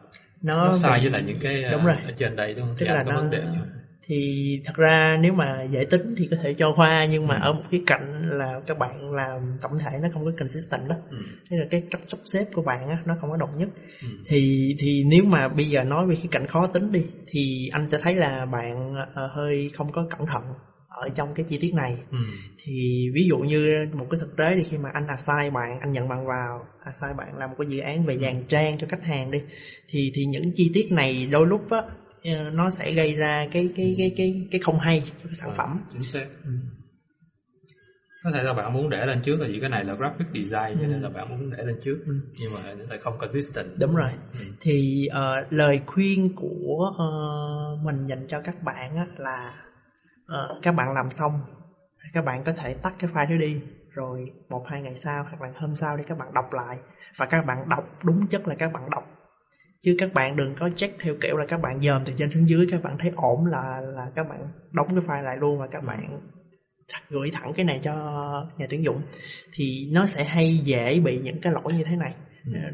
nó, 0.43 0.67
nó 0.67 0.75
sai 0.79 1.01
với 1.01 1.11
lại 1.11 1.23
những 1.27 1.39
cái 1.43 1.65
à, 1.65 1.73
đúng 1.73 1.85
rồi 1.85 1.97
ở 2.05 2.13
trên 2.17 2.37
đây 2.37 2.55
đúng 2.55 2.67
không? 2.67 2.77
tức 2.79 2.87
thì 2.89 2.93
là 2.95 3.03
nó 3.03 3.21
vấn 3.21 3.31
đề 3.31 3.41
không? 3.45 3.69
thì 4.07 4.61
thật 4.65 4.73
ra 4.77 5.17
nếu 5.21 5.33
mà 5.33 5.63
dễ 5.63 5.85
tính 5.85 6.15
thì 6.19 6.29
có 6.31 6.37
thể 6.43 6.55
cho 6.59 6.73
khoa 6.77 7.05
nhưng 7.05 7.27
mà 7.27 7.35
Ừ. 7.35 7.41
ở 7.43 7.53
một 7.53 7.63
cái 7.71 7.81
cạnh 7.87 8.23
là 8.39 8.61
các 8.67 8.79
bạn 8.79 9.13
làm 9.13 9.59
tổng 9.61 9.79
thể 9.79 9.99
nó 10.03 10.09
không 10.13 10.25
có 10.25 10.31
consistent 10.39 10.89
đó 10.89 10.97
Ừ. 11.11 11.17
thế 11.51 11.57
là 11.57 11.65
cái 11.71 11.83
cách 11.91 12.01
sắp 12.07 12.19
xếp 12.25 12.45
của 12.55 12.63
bạn 12.63 12.89
á 12.89 12.99
nó 13.05 13.17
không 13.21 13.31
có 13.31 13.37
đồng 13.37 13.59
nhất 13.59 13.69
Ừ. 14.03 14.09
thì 14.27 14.75
thì 14.79 15.05
nếu 15.05 15.25
mà 15.25 15.49
bây 15.49 15.69
giờ 15.69 15.85
nói 15.85 16.07
về 16.07 16.15
cái 16.15 16.29
cạnh 16.31 16.47
khó 16.47 16.67
tính 16.67 16.93
đi 16.93 17.07
thì 17.27 17.69
anh 17.73 17.89
sẽ 17.89 17.99
thấy 18.03 18.15
là 18.15 18.47
bạn 18.47 18.95
ờ, 19.15 19.27
hơi 19.35 19.71
không 19.75 19.93
có 19.93 20.07
cẩn 20.11 20.27
thận 20.27 20.43
ở 20.95 21.09
trong 21.15 21.35
cái 21.35 21.47
chi 21.49 21.59
tiết 21.61 21.75
này 21.75 21.93
Ừ. 22.11 22.19
thì 22.65 23.09
ví 23.15 23.27
dụ 23.29 23.39
như 23.39 23.69
một 23.93 24.07
cái 24.11 24.19
thực 24.21 24.37
tế 24.37 24.55
thì 24.57 24.63
khi 24.71 24.79
mà 24.79 24.91
anh 24.93 25.07
assign 25.07 25.53
bạn 25.55 25.79
anh 25.81 25.93
nhận 25.93 26.09
bạn 26.09 26.27
vào 26.27 26.67
assign 26.85 27.17
bạn 27.17 27.37
làm 27.39 27.51
một 27.51 27.57
cái 27.59 27.69
dự 27.69 27.79
án 27.81 28.07
về 28.07 28.17
dàn 28.19 28.45
trang 28.49 28.79
cho 28.79 28.87
khách 28.91 29.03
hàng 29.03 29.31
đi 29.31 29.39
thì 29.89 30.11
thì 30.15 30.25
những 30.25 30.53
chi 30.57 30.71
tiết 30.75 30.87
này 30.93 31.27
đôi 31.27 31.47
lúc 31.47 31.71
á 31.71 31.79
ờ, 32.25 32.51
nó 32.51 32.71
sẽ 32.71 32.93
gây 32.93 33.15
ra 33.15 33.47
cái 33.53 33.69
cái 33.77 33.95
cái 33.99 34.13
cái 34.17 34.35
cái 34.51 34.61
không 34.61 34.79
hay 34.79 35.03
cho 35.07 35.29
cái 35.29 35.35
sản 35.35 35.49
Ờ, 35.51 35.55
phẩm 35.57 35.81
chính 35.93 36.05
xác 36.05 36.27
Ừ. 36.45 36.51
có 38.25 38.31
thể 38.35 38.43
là 38.43 38.55
bạn 38.55 38.73
muốn 38.73 38.91
để 38.91 39.07
lên 39.07 39.23
trước 39.23 39.37
là 39.41 39.47
vì 39.49 39.59
cái 39.61 39.69
này 39.71 39.85
là 39.85 39.95
graphic 39.95 40.27
design 40.35 40.79
cho 40.81 40.87
Ừ. 40.87 40.91
nên 40.91 41.03
là 41.03 41.09
bạn 41.09 41.29
muốn 41.31 41.51
để 41.51 41.65
lên 41.65 41.77
trước 41.83 41.99
Ừ. 42.07 42.13
nhưng 42.39 42.53
mà 42.53 42.61
lại 42.89 42.99
không 42.99 43.19
consistent 43.19 43.67
đúng 43.81 43.95
rồi 43.95 44.11
Ừ. 44.33 44.39
thì 44.61 45.07
ờ, 45.07 45.45
lời 45.51 45.81
khuyên 45.87 46.35
của 46.35 46.91
ờ, 46.99 47.07
mình 47.83 48.07
dành 48.07 48.27
cho 48.29 48.41
các 48.45 48.63
bạn 48.63 48.97
á, 48.97 49.07
là 49.17 49.63
các 50.63 50.73
bạn 50.73 50.93
làm 50.93 51.11
xong 51.11 51.41
các 52.13 52.25
bạn 52.25 52.45
có 52.45 52.53
thể 52.53 52.75
tắt 52.75 52.95
cái 52.99 53.11
file 53.11 53.31
đó 53.31 53.37
đi 53.37 53.63
rồi 53.91 54.33
một 54.49 54.65
hai 54.69 54.83
ngày 54.83 54.97
sau 54.97 55.23
hoặc 55.23 55.41
là 55.41 55.53
hôm 55.61 55.77
sau 55.77 55.97
đi 55.97 56.05
các 56.07 56.19
bạn 56.19 56.35
đọc 56.35 56.53
lại 56.53 56.79
và 57.17 57.27
các 57.27 57.47
bạn 57.47 57.69
đọc 57.69 57.85
đúng 58.05 58.27
chất 58.27 58.49
là 58.49 58.55
các 58.55 58.73
bạn 58.73 58.91
đọc 58.91 59.05
chứ 59.81 59.95
các 59.99 60.13
bạn 60.13 60.37
đừng 60.37 60.55
có 60.55 60.71
check 60.77 61.01
theo 61.01 61.15
kiểu 61.21 61.37
là 61.37 61.45
các 61.49 61.61
bạn 61.61 61.81
dòm 61.81 62.05
từ 62.05 62.13
trên 62.19 62.31
xuống 62.35 62.49
dưới 62.49 62.67
các 62.71 62.83
bạn 62.83 62.97
thấy 62.99 63.13
ổn 63.17 63.47
là 63.47 63.81
là 63.81 64.11
các 64.15 64.29
bạn 64.29 64.49
đóng 64.73 64.89
cái 64.89 65.05
file 65.07 65.23
lại 65.23 65.37
luôn 65.37 65.59
và 65.59 65.67
các 65.67 65.83
bạn 65.85 66.21
gửi 67.09 67.31
thẳng 67.33 67.53
cái 67.57 67.65
này 67.65 67.81
cho 67.83 67.95
nhà 68.57 68.67
tuyển 68.71 68.85
dụng 68.85 69.03
thì 69.53 69.89
nó 69.93 70.07
sẽ 70.07 70.25
hay 70.25 70.59
dễ 70.59 71.01
bị 71.01 71.19
những 71.19 71.41
cái 71.43 71.53
lỗi 71.53 71.73
như 71.73 71.85
thế 71.85 71.97
này 71.97 72.15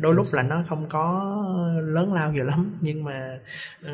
đôi 0.00 0.14
lúc 0.14 0.26
là 0.32 0.42
nó 0.42 0.64
không 0.68 0.88
có 0.88 1.34
lớn 1.82 2.12
lao 2.12 2.32
nhiều 2.32 2.44
lắm 2.44 2.78
nhưng 2.80 3.04
mà 3.04 3.38
ừ, 3.82 3.88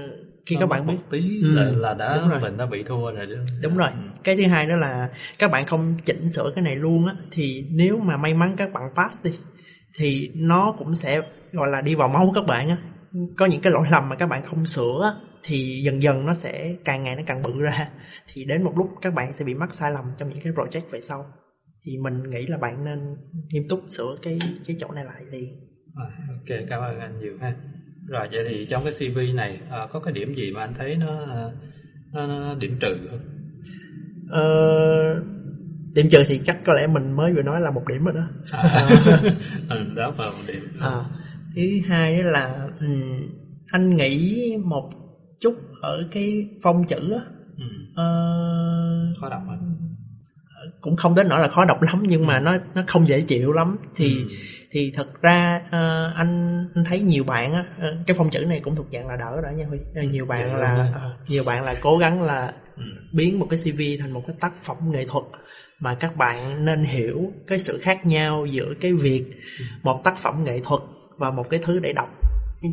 khi 0.46 0.54
Nó 0.54 0.60
các 0.60 0.66
bạn 0.66 0.86
biết 0.86 0.98
tí 1.10 1.40
Ừ, 1.42 1.54
là, 1.54 1.62
là 1.64 1.94
đã 1.94 2.18
đúng 2.20 2.30
rồi. 2.30 2.40
mình 2.40 2.56
đã 2.56 2.66
bị 2.66 2.82
thua 2.82 3.10
rồi 3.12 3.26
đó. 3.26 3.36
đúng 3.62 3.76
rồi 3.76 3.90
Ừ. 3.90 3.98
cái 4.24 4.36
thứ 4.36 4.46
hai 4.46 4.66
đó 4.66 4.76
là 4.76 5.10
các 5.38 5.50
bạn 5.50 5.66
không 5.66 5.96
chỉnh 6.04 6.32
sửa 6.32 6.52
cái 6.54 6.64
này 6.64 6.76
luôn 6.76 7.06
á 7.06 7.14
thì 7.30 7.64
nếu 7.70 7.98
mà 7.98 8.16
may 8.16 8.34
mắn 8.34 8.54
các 8.56 8.72
bạn 8.72 8.82
pass 8.96 9.18
đi 9.24 9.30
thì 9.98 10.30
nó 10.34 10.74
cũng 10.78 10.94
sẽ 10.94 11.20
gọi 11.52 11.68
là 11.68 11.80
đi 11.80 11.94
vào 11.94 12.08
máu 12.08 12.32
các 12.34 12.44
bạn 12.46 12.68
á 12.68 12.76
có 13.36 13.46
những 13.46 13.60
cái 13.60 13.72
lỗi 13.72 13.86
lầm 13.90 14.08
mà 14.08 14.16
các 14.16 14.26
bạn 14.26 14.42
không 14.44 14.66
sửa 14.66 15.14
thì 15.42 15.82
dần 15.84 16.02
dần 16.02 16.26
nó 16.26 16.34
sẽ 16.34 16.74
càng 16.84 17.02
ngày 17.04 17.16
nó 17.16 17.22
càng 17.26 17.42
bự 17.42 17.62
ra 17.62 17.90
thì 18.32 18.44
đến 18.44 18.62
một 18.62 18.72
lúc 18.76 18.88
các 19.02 19.14
bạn 19.14 19.32
sẽ 19.32 19.44
bị 19.44 19.54
mắc 19.54 19.74
sai 19.74 19.90
lầm 19.92 20.04
trong 20.18 20.28
những 20.28 20.40
cái 20.40 20.52
project 20.52 20.90
về 20.90 21.00
sau 21.00 21.26
thì 21.84 21.98
mình 21.98 22.22
nghĩ 22.22 22.46
là 22.46 22.58
bạn 22.58 22.84
nên 22.84 23.16
nghiêm 23.52 23.68
túc 23.68 23.80
sửa 23.88 24.16
cái 24.22 24.38
cái 24.66 24.76
chỗ 24.80 24.92
này 24.92 25.04
lại 25.04 25.24
liền 25.30 25.54
À, 25.96 26.04
ok 26.28 26.58
cảm 26.68 26.80
ơn 26.80 26.98
anh 27.00 27.18
nhiều 27.18 27.32
ha. 27.40 27.54
Rồi 28.08 28.28
vậy 28.32 28.44
thì 28.48 28.66
trong 28.70 28.84
cái 28.84 28.92
CV 28.92 29.32
này 29.34 29.60
à, 29.70 29.86
có 29.90 30.00
cái 30.00 30.14
điểm 30.14 30.34
gì 30.34 30.50
mà 30.50 30.60
anh 30.60 30.74
thấy 30.74 30.96
nó 30.96 31.24
à, 31.24 31.50
nó, 32.12 32.26
nó 32.26 32.54
điểm 32.54 32.76
trừ 32.80 33.08
không? 33.10 33.20
Ờ, 34.30 35.22
điểm 35.94 36.08
trừ 36.10 36.18
thì 36.28 36.40
chắc 36.44 36.56
có 36.64 36.72
lẽ 36.74 36.86
mình 36.86 37.12
mới 37.12 37.32
vừa 37.34 37.42
nói 37.42 37.60
là 37.60 37.70
một 37.70 37.82
điểm 37.88 38.04
rồi 38.04 38.14
đó. 38.14 38.28
À, 38.50 39.22
ừ, 39.68 39.76
đó 39.96 40.14
là 40.18 40.26
một 40.30 40.42
điểm. 40.46 40.64
À, 40.80 41.04
thứ 41.56 41.62
hai 41.86 42.24
là 42.24 42.66
ừm, 42.80 43.22
anh 43.72 43.96
nghĩ 43.96 44.36
một 44.64 44.90
chút 45.40 45.54
ở 45.82 46.04
cái 46.10 46.46
phong 46.62 46.86
chữ 46.86 47.12
á. 47.12 47.20
Ừ, 47.58 47.64
ờ, 47.94 48.04
khó 49.20 49.28
đọc 49.28 49.42
anh 49.48 49.74
cũng 50.84 50.96
không 50.96 51.14
đến 51.14 51.28
nỗi 51.28 51.40
là 51.40 51.48
khó 51.48 51.64
đọc 51.64 51.82
lắm 51.82 52.02
nhưng 52.06 52.26
mà 52.26 52.40
nó 52.40 52.56
nó 52.74 52.82
không 52.86 53.08
dễ 53.08 53.22
chịu 53.22 53.52
lắm. 53.52 53.76
Thì 53.96 54.16
Ừ. 54.18 54.34
thì 54.70 54.92
thật 54.94 55.06
ra 55.22 55.60
ờ, 55.70 56.12
anh 56.16 56.64
anh 56.74 56.84
thấy 56.88 57.00
nhiều 57.02 57.24
bạn 57.24 57.52
á 57.52 57.64
ờ, 57.78 57.86
cái 58.06 58.14
phong 58.18 58.30
chữ 58.30 58.44
này 58.48 58.60
cũng 58.64 58.76
thuộc 58.76 58.86
dạng 58.92 59.08
là 59.08 59.16
đỡ 59.16 59.40
rồi 59.42 59.54
nha 59.54 59.64
huy. 59.66 59.78
Ờ, 59.94 60.02
nhiều 60.02 60.26
bạn 60.26 60.50
Dạ, 60.50 60.56
là 60.56 60.90
ờ, 60.92 61.10
nhiều 61.28 61.44
bạn 61.44 61.62
là 61.64 61.74
cố 61.80 61.96
gắng 61.96 62.22
là 62.22 62.52
Ừ. 62.76 62.82
biến 63.12 63.38
một 63.38 63.46
cái 63.50 63.58
CV 63.58 63.80
thành 64.00 64.12
một 64.12 64.22
cái 64.26 64.36
tác 64.40 64.52
phẩm 64.64 64.76
nghệ 64.90 65.04
thuật 65.08 65.24
mà 65.80 65.96
các 66.00 66.16
bạn 66.16 66.64
nên 66.64 66.84
hiểu 66.84 67.32
cái 67.46 67.58
sự 67.58 67.78
khác 67.82 68.06
nhau 68.06 68.46
giữa 68.50 68.74
cái 68.80 68.92
việc 68.92 69.22
một 69.82 70.00
tác 70.04 70.18
phẩm 70.18 70.44
nghệ 70.44 70.60
thuật 70.64 70.80
và 71.16 71.30
một 71.30 71.50
cái 71.50 71.60
thứ 71.62 71.80
để 71.82 71.92
đọc. 71.92 72.08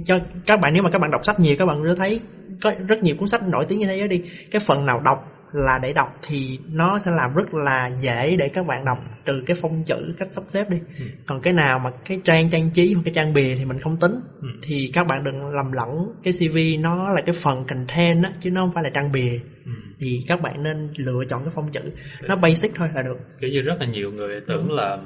Cho 0.06 0.19
các 0.45 0.60
bạn 0.60 0.74
nếu 0.74 0.84
mà 0.84 0.89
các 0.93 1.00
bạn 1.02 1.12
đọc 1.12 1.21
sách 1.26 1.39
nhiều 1.39 1.56
các 1.60 1.65
bạn 1.65 1.84
sẽ 1.89 1.95
thấy 1.95 2.21
có 2.62 2.71
rất 2.88 3.04
nhiều 3.04 3.15
cuốn 3.15 3.28
sách 3.28 3.41
nổi 3.43 3.65
tiếng 3.67 3.80
như 3.80 3.88
thế 3.88 4.08
đi. 4.08 4.21
Cái 4.52 4.62
phần 4.65 4.86
nào 4.86 5.00
đọc 5.00 5.17
là 5.54 5.80
để 5.82 5.94
đọc 5.94 6.08
thì 6.28 6.60
nó 6.70 7.00
sẽ 7.00 7.12
làm 7.12 7.34
rất 7.34 7.54
là 7.54 7.90
dễ 8.04 8.36
để 8.40 8.50
các 8.54 8.66
bạn 8.66 8.86
đọc 8.86 8.98
từ 9.26 9.44
cái 9.46 9.58
phông 9.62 9.84
chữ 9.86 10.14
cách 10.18 10.28
sắp 10.32 10.44
xếp 10.48 10.70
đi 10.70 10.78
Ừ. 11.00 11.06
còn 11.28 11.42
cái 11.42 11.54
nào 11.54 11.80
mà 11.80 11.90
cái 12.06 12.20
trang 12.26 12.50
trang 12.50 12.72
trí 12.74 12.94
hoặc 12.94 13.02
cái 13.06 13.14
trang 13.16 13.34
bìa 13.34 13.56
thì 13.58 13.66
mình 13.66 13.80
không 13.80 14.00
tính 14.00 14.14
Ừ. 14.42 14.48
thì 14.64 14.90
các 14.94 15.08
bạn 15.08 15.24
đừng 15.24 15.50
lầm 15.56 15.72
lẫn 15.72 15.90
cái 16.24 16.34
CV 16.34 16.58
nó 16.80 17.10
là 17.12 17.22
cái 17.22 17.36
phần 17.44 17.66
content 17.68 18.24
á 18.24 18.32
chứ 18.40 18.52
nó 18.52 18.62
không 18.66 18.72
phải 18.74 18.84
là 18.84 18.90
trang 18.94 19.12
bìa 19.12 19.32
Ừ. 19.66 19.72
thì 20.00 20.20
các 20.28 20.42
bạn 20.42 20.64
nên 20.64 20.92
lựa 20.98 21.24
chọn 21.30 21.44
cái 21.44 21.52
phông 21.56 21.72
chữ 21.72 21.82
nó 22.28 22.36
basic 22.36 22.72
thôi 22.76 22.88
là 22.96 23.02
được 23.02 23.18
kiểu 23.40 23.50
như 23.50 23.62
rất 23.62 23.76
là 23.80 23.86
nhiều 23.86 24.12
người 24.12 24.42
tưởng 24.48 24.72
là 24.72 24.98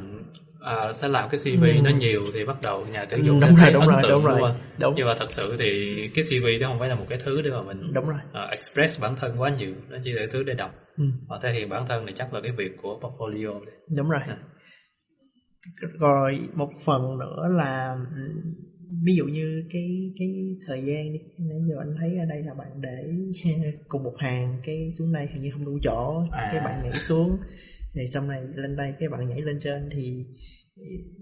à, 0.66 0.94
sẽ 0.94 1.08
làm 1.08 1.30
cái 1.30 1.40
CV 1.40 1.64
Ừ. 1.64 1.82
nó 1.84 1.90
nhiều 2.00 2.22
thì 2.34 2.46
bắt 2.46 2.58
đầu 2.64 2.86
nhà 2.86 3.06
tuyển 3.10 3.20
Ừ, 3.22 3.26
dụng 3.28 3.40
đúng 3.40 3.52
sẽ 3.56 3.62
rồi, 3.62 3.72
đúng 3.74 3.86
rồi, 3.88 4.02
đúng 4.10 4.24
rồi. 4.26 4.52
Đúng. 4.80 4.94
nhưng 4.98 5.06
mà 5.08 5.16
thật 5.20 5.32
sự 5.32 5.56
thì 5.60 5.96
cái 6.16 6.24
CV 6.30 6.60
đó 6.62 6.68
không 6.68 6.80
phải 6.80 6.90
là 6.90 6.96
một 6.96 7.06
cái 7.10 7.20
thứ 7.24 7.42
để 7.42 7.50
mà 7.50 7.62
mình 7.62 7.94
đúng 7.94 8.06
rồi 8.10 8.20
à, 8.34 8.42
express 8.52 9.02
bản 9.02 9.16
thân 9.16 9.42
quá 9.42 9.50
nhiều 9.58 9.74
nó 9.90 9.98
chỉ 10.04 10.12
là 10.12 10.22
thứ 10.34 10.44
để 10.44 10.54
đọc 10.54 10.72
ừ. 10.98 11.04
hoặc 11.28 11.40
thể 11.44 11.54
hiện 11.54 11.70
bản 11.70 11.86
thân 11.88 12.06
thì 12.08 12.14
chắc 12.18 12.34
là 12.34 12.40
cái 12.42 12.52
việc 12.52 12.72
của 12.82 13.00
portfolio 13.02 13.66
đấy. 13.66 13.76
đúng 13.98 14.10
rồi 14.10 14.22
À. 14.28 14.38
rồi 16.00 16.40
một 16.54 16.70
phần 16.86 17.18
nữa 17.20 17.48
là 17.52 17.96
ví 19.06 19.16
dụ 19.16 19.26
như 19.26 19.64
cái 19.74 20.12
cái 20.20 20.28
thời 20.68 20.82
gian 20.86 21.14
đi 21.14 21.20
nãy 21.40 21.58
giờ 21.70 21.76
anh 21.80 21.96
thấy 22.00 22.18
ở 22.18 22.26
đây 22.26 22.44
là 22.44 22.54
bạn 22.54 22.68
để 22.82 23.04
cùng 23.88 24.04
một 24.04 24.14
hàng 24.18 24.58
cái 24.64 24.90
xuống 24.98 25.12
đây 25.12 25.28
hình 25.34 25.42
như 25.44 25.50
không 25.54 25.66
đủ 25.66 25.80
chỗ 25.84 26.24
À. 26.32 26.50
cái 26.52 26.60
bạn 26.60 26.84
nhảy 26.84 26.94
xuống 27.00 27.38
thì 27.96 28.08
sau 28.08 28.24
này 28.24 28.42
lên 28.56 28.76
đây 28.76 28.94
cái 29.00 29.10
bạn 29.10 29.28
nhảy 29.30 29.42
lên 29.42 29.60
trên 29.64 29.90
thì 29.92 30.26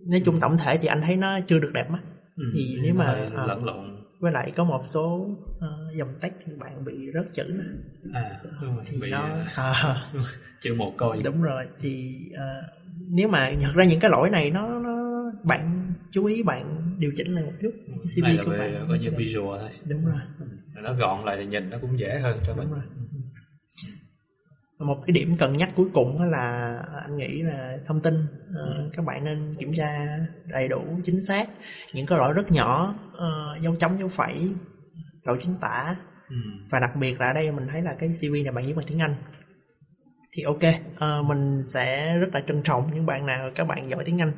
nói 0.07 0.21
chung 0.25 0.39
tổng 0.39 0.57
thể 0.57 0.77
thì 0.81 0.87
anh 0.87 1.01
thấy 1.01 1.15
nó 1.17 1.39
chưa 1.47 1.59
được 1.59 1.71
đẹp 1.73 1.89
mắt. 1.89 2.01
Ừ, 2.35 2.43
Thì 2.53 2.77
nếu 2.81 2.93
mà, 2.93 3.05
à, 3.35 3.45
lẫn 3.45 3.63
lộn. 3.65 4.03
với 4.19 4.31
lại 4.31 4.51
có 4.55 4.63
một 4.63 4.83
số 4.93 5.27
ờ, 5.59 5.91
dòng 5.97 6.13
text 6.21 6.33
thì 6.45 6.53
bạn 6.59 6.85
bị 6.85 6.93
rớt 7.13 7.25
chữ 7.33 7.43
nè 7.57 7.63
à 8.13 8.39
đúng 8.61 8.75
rồi 8.75 8.83
thì 8.87 8.97
bị 9.01 9.11
nó 9.11 9.37
à, 9.55 10.01
chữ 10.61 10.73
một 10.73 10.93
coi 10.97 11.21
đúng 11.23 11.41
rồi 11.41 11.63
thì 11.79 12.19
ờ, 12.35 12.61
nếu 13.09 13.27
mà 13.27 13.51
nhận 13.51 13.75
ra 13.75 13.85
những 13.85 13.99
cái 13.99 14.11
lỗi 14.11 14.29
này 14.29 14.49
nó 14.49 14.79
nó 14.79 15.13
bạn 15.43 15.93
chú 16.11 16.25
ý 16.25 16.43
bạn 16.43 16.81
điều 16.99 17.11
chỉnh 17.15 17.33
lại 17.33 17.43
một 17.43 17.53
chút 17.61 17.71
cái 17.87 18.21
này 18.21 18.31
CV 18.33 18.37
là 18.37 18.43
của 18.43 18.51
về 18.51 18.57
bạn 18.57 18.85
coi 18.87 18.99
như 18.99 19.11
visual 19.17 19.59
thôi. 19.59 19.69
Đúng 19.85 20.05
rồi. 20.05 20.21
Ừ, 20.39 20.45
nó 20.83 20.93
gọn 20.93 21.25
lại 21.25 21.37
thì 21.39 21.45
nhìn 21.45 21.69
nó 21.69 21.77
cũng 21.81 21.99
dễ 21.99 22.19
hơn 22.19 22.39
cho 22.47 22.53
mình. 22.55 22.63
đúng 22.67 22.71
rồi 22.73 22.83
một 24.79 24.97
cái 25.05 25.13
điểm 25.13 25.35
cần 25.39 25.57
nhắc 25.57 25.69
cuối 25.75 25.87
cùng 25.93 26.21
là 26.21 26.77
anh 27.03 27.17
nghĩ 27.17 27.41
là 27.41 27.77
thông 27.85 28.01
tin 28.01 28.13
ờ, 28.55 28.89
các 28.93 29.05
bạn 29.05 29.23
nên 29.23 29.55
kiểm 29.59 29.73
tra 29.77 30.19
đầy 30.45 30.67
đủ 30.67 30.99
chính 31.03 31.21
xác 31.21 31.47
những 31.93 32.05
cái 32.05 32.17
lỗi 32.17 32.33
rất 32.33 32.51
nhỏ 32.51 32.95
ờ, 33.11 33.57
dấu 33.59 33.75
chấm 33.75 33.97
dấu 33.97 34.09
phẩy 34.09 34.55
lỗi 35.23 35.37
chính 35.39 35.55
tả. 35.61 35.95
Ừ. 36.29 36.35
và 36.71 36.79
đặc 36.79 36.95
biệt 36.95 37.19
là 37.19 37.27
ở 37.27 37.33
đây 37.33 37.51
mình 37.51 37.67
thấy 37.71 37.81
là 37.81 37.95
cái 37.99 38.09
CV 38.21 38.33
này 38.43 38.51
bạn 38.51 38.65
viết 38.67 38.73
bằng 38.75 38.85
tiếng 38.87 38.99
Anh. 38.99 39.15
Thì 40.31 40.43
ok 40.43 40.61
ờ, 40.95 41.21
mình 41.21 41.61
sẽ 41.73 42.17
rất 42.17 42.27
là 42.33 42.41
trân 42.47 42.61
trọng 42.63 42.93
những 42.93 43.05
bạn 43.05 43.25
nào 43.25 43.49
các 43.55 43.63
bạn 43.63 43.89
giỏi 43.89 44.03
tiếng 44.05 44.21
Anh. 44.21 44.33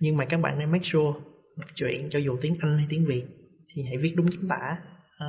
Nhưng 0.00 0.16
mà 0.16 0.24
các 0.24 0.40
bạn 0.40 0.58
nên 0.58 0.70
make 0.70 0.84
sure 0.84 1.18
một 1.56 1.64
chuyện 1.74 2.08
cho 2.10 2.18
dù 2.18 2.38
tiếng 2.40 2.56
Anh 2.60 2.78
hay 2.78 2.86
tiếng 2.88 3.06
Việt 3.06 3.24
thì 3.74 3.82
hãy 3.82 3.98
viết 3.98 4.12
đúng 4.16 4.26
chính 4.30 4.48
tả 4.48 4.76
Ờ, 5.18 5.28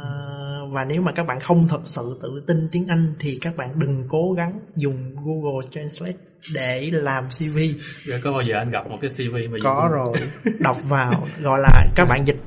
và 0.72 0.86
nếu 0.86 1.02
mà 1.02 1.12
các 1.16 1.24
bạn 1.28 1.40
không 1.40 1.68
thật 1.70 1.82
sự 1.84 2.20
tự 2.22 2.44
tin 2.48 2.70
tiếng 2.72 2.88
Anh 2.88 3.16
thì 3.20 3.38
các 3.42 3.58
bạn 3.58 3.80
đừng 3.80 4.06
cố 4.10 4.34
gắng 4.38 4.60
dùng 4.76 5.16
Google 5.16 5.62
Translate 5.72 6.18
để 6.54 6.90
làm 6.92 7.24
CV 7.30 7.58
Rồi 8.06 8.22
có 8.24 8.32
bao 8.32 8.42
giờ 8.42 8.56
anh 8.56 8.72
gặp 8.72 8.90
một 8.90 8.98
cái 9.02 9.10
CV 9.10 9.36
mà 9.52 9.58
có 9.64 9.90
rồi 9.92 10.16
đọc 10.60 10.78
vào 10.84 11.28
gọi 11.42 11.60
là 11.60 11.86
các 11.96 12.08
bạn 12.10 12.26
dịch 12.26 12.38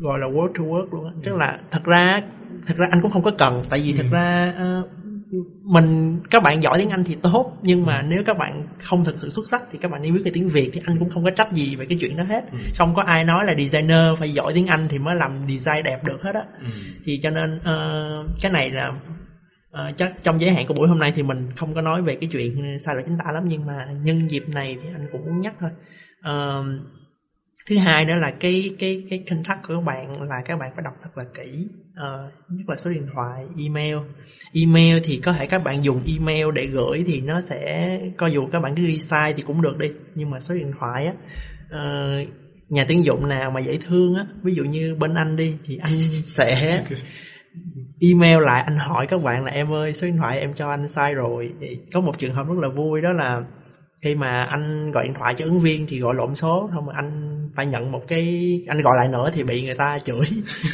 gọi 0.00 0.18
là 0.18 0.26
word 0.26 0.48
to 0.48 0.64
word 0.64 0.86
luôn 0.90 1.06
á. 1.06 1.12
Tức 1.24 1.36
là 1.36 1.58
thật 1.70 1.84
ra 1.84 2.20
thật 2.66 2.74
ra 2.76 2.86
anh 2.90 3.02
cũng 3.02 3.12
không 3.12 3.22
có 3.22 3.30
cần 3.38 3.62
tại 3.70 3.80
vì 3.84 3.94
thật 3.96 4.06
ra 4.10 4.52
ờ, 4.56 4.84
mình 5.62 6.20
các 6.30 6.42
bạn 6.42 6.62
giỏi 6.62 6.78
tiếng 6.78 6.90
Anh 6.90 7.04
thì 7.04 7.16
tốt 7.22 7.52
nhưng 7.62 7.86
mà 7.86 8.02
nếu 8.02 8.22
các 8.26 8.36
bạn 8.38 8.66
không 8.78 9.04
thực 9.04 9.14
sự 9.16 9.28
xuất 9.28 9.46
sắc 9.46 9.62
thì 9.72 9.78
các 9.78 9.90
bạn 9.90 10.02
nên 10.02 10.14
viết 10.14 10.22
về 10.24 10.30
tiếng 10.34 10.48
Việt 10.48 10.70
thì 10.72 10.80
anh 10.86 10.98
cũng 10.98 11.10
không 11.10 11.24
có 11.24 11.30
trách 11.36 11.52
gì 11.52 11.76
về 11.76 11.86
cái 11.88 11.98
chuyện 12.00 12.16
đó 12.16 12.24
hết. 12.24 12.44
Ừ. 12.52 12.58
không 12.78 12.94
có 12.94 13.02
ai 13.06 13.24
nói 13.24 13.44
là 13.46 13.54
designer 13.54 14.18
phải 14.18 14.30
giỏi 14.30 14.52
tiếng 14.54 14.66
Anh 14.66 14.88
thì 14.90 14.98
mới 14.98 15.16
làm 15.16 15.46
design 15.48 15.82
đẹp 15.84 16.04
được 16.04 16.18
hết 16.22 16.34
á. 16.34 16.44
Ừ. 16.60 16.70
thì 17.04 17.18
cho 17.22 17.30
nên 17.30 17.58
ờ, 17.64 18.24
cái 18.42 18.52
này 18.52 18.70
là 18.70 18.88
ờ, 19.70 19.92
chắc 19.96 20.12
trong 20.22 20.40
giới 20.40 20.50
hạn 20.50 20.66
của 20.66 20.74
buổi 20.74 20.88
hôm 20.88 20.98
nay 20.98 21.12
thì 21.16 21.22
mình 21.22 21.48
không 21.56 21.74
có 21.74 21.80
nói 21.80 22.02
về 22.02 22.16
cái 22.20 22.28
chuyện 22.32 22.78
sai 22.78 22.96
lệch 22.96 23.06
chính 23.06 23.18
tả 23.18 23.32
lắm 23.32 23.44
nhưng 23.46 23.66
mà 23.66 23.86
nhân 24.02 24.30
dịp 24.30 24.42
này 24.48 24.76
thì 24.82 24.88
anh 24.92 25.08
cũng 25.12 25.24
muốn 25.24 25.40
nhắc 25.40 25.54
thôi. 25.60 25.70
Ờ, 26.22 26.64
thứ 27.68 27.78
hai 27.78 28.04
nữa 28.04 28.14
là 28.20 28.30
cái 28.40 28.76
cái 28.78 29.06
cái 29.10 29.24
contact 29.30 29.62
của 29.68 29.74
các 29.74 29.84
bạn 29.84 30.22
là 30.22 30.36
các 30.44 30.58
bạn 30.58 30.70
phải 30.74 30.84
đọc 30.84 30.94
thật 31.02 31.10
là 31.18 31.24
kỹ 31.34 31.68
Ờ, 32.00 32.30
nhất 32.48 32.68
là 32.68 32.76
số 32.76 32.90
điện 32.90 33.06
thoại 33.14 33.48
email. 33.58 33.96
Email 34.54 34.98
thì 35.04 35.16
có 35.16 35.32
thể 35.32 35.46
các 35.46 35.58
bạn 35.58 35.84
dùng 35.84 36.02
email 36.06 36.46
để 36.54 36.66
gửi 36.66 37.04
thì 37.06 37.20
nó 37.20 37.40
sẽ 37.40 37.98
có 38.16 38.26
dù 38.26 38.48
các 38.52 38.60
bạn 38.60 38.74
cứ 38.76 38.82
ghi 38.86 38.98
sai 38.98 39.32
thì 39.36 39.42
cũng 39.42 39.62
được 39.62 39.78
đi 39.78 39.88
nhưng 40.14 40.30
mà 40.30 40.40
số 40.40 40.54
điện 40.54 40.72
thoại 40.78 41.06
á 41.06 41.12
ờ, 41.70 42.10
nhà 42.68 42.84
tuyển 42.88 43.04
dụng 43.04 43.28
nào 43.28 43.50
mà 43.50 43.60
dễ 43.60 43.78
thương 43.78 44.14
á 44.14 44.26
ví 44.42 44.54
dụ 44.54 44.64
như 44.64 44.94
bên 44.94 45.14
anh 45.14 45.36
đi 45.36 45.56
thì 45.64 45.76
anh 45.76 45.98
sẽ 46.24 46.80
email 48.00 48.38
lại 48.46 48.62
anh 48.66 48.76
hỏi 48.76 49.06
các 49.06 49.22
bạn 49.22 49.44
là 49.44 49.50
em 49.50 49.72
ơi 49.72 49.92
số 49.92 50.06
điện 50.06 50.16
thoại 50.16 50.40
em 50.40 50.52
cho 50.52 50.70
anh 50.70 50.88
sai 50.88 51.14
rồi. 51.14 51.52
Thì 51.60 51.78
có 51.92 52.00
một 52.00 52.18
trường 52.18 52.34
hợp 52.34 52.46
rất 52.48 52.58
là 52.58 52.68
vui 52.68 53.00
đó 53.00 53.12
là 53.12 53.42
khi 54.02 54.14
mà 54.14 54.42
anh 54.42 54.90
gọi 54.90 55.04
điện 55.04 55.14
thoại 55.18 55.34
cho 55.36 55.44
ứng 55.44 55.60
viên 55.60 55.86
thì 55.86 56.00
gọi 56.00 56.14
lộn 56.14 56.34
số 56.34 56.70
không 56.72 56.88
anh 56.88 57.40
phải 57.54 57.66
nhận 57.66 57.92
một 57.92 58.02
cái 58.08 58.24
anh 58.68 58.80
gọi 58.80 58.96
lại 58.96 59.08
nữa 59.08 59.30
thì 59.34 59.42
bị 59.42 59.62
người 59.62 59.74
ta 59.74 59.98
chửi. 60.04 60.26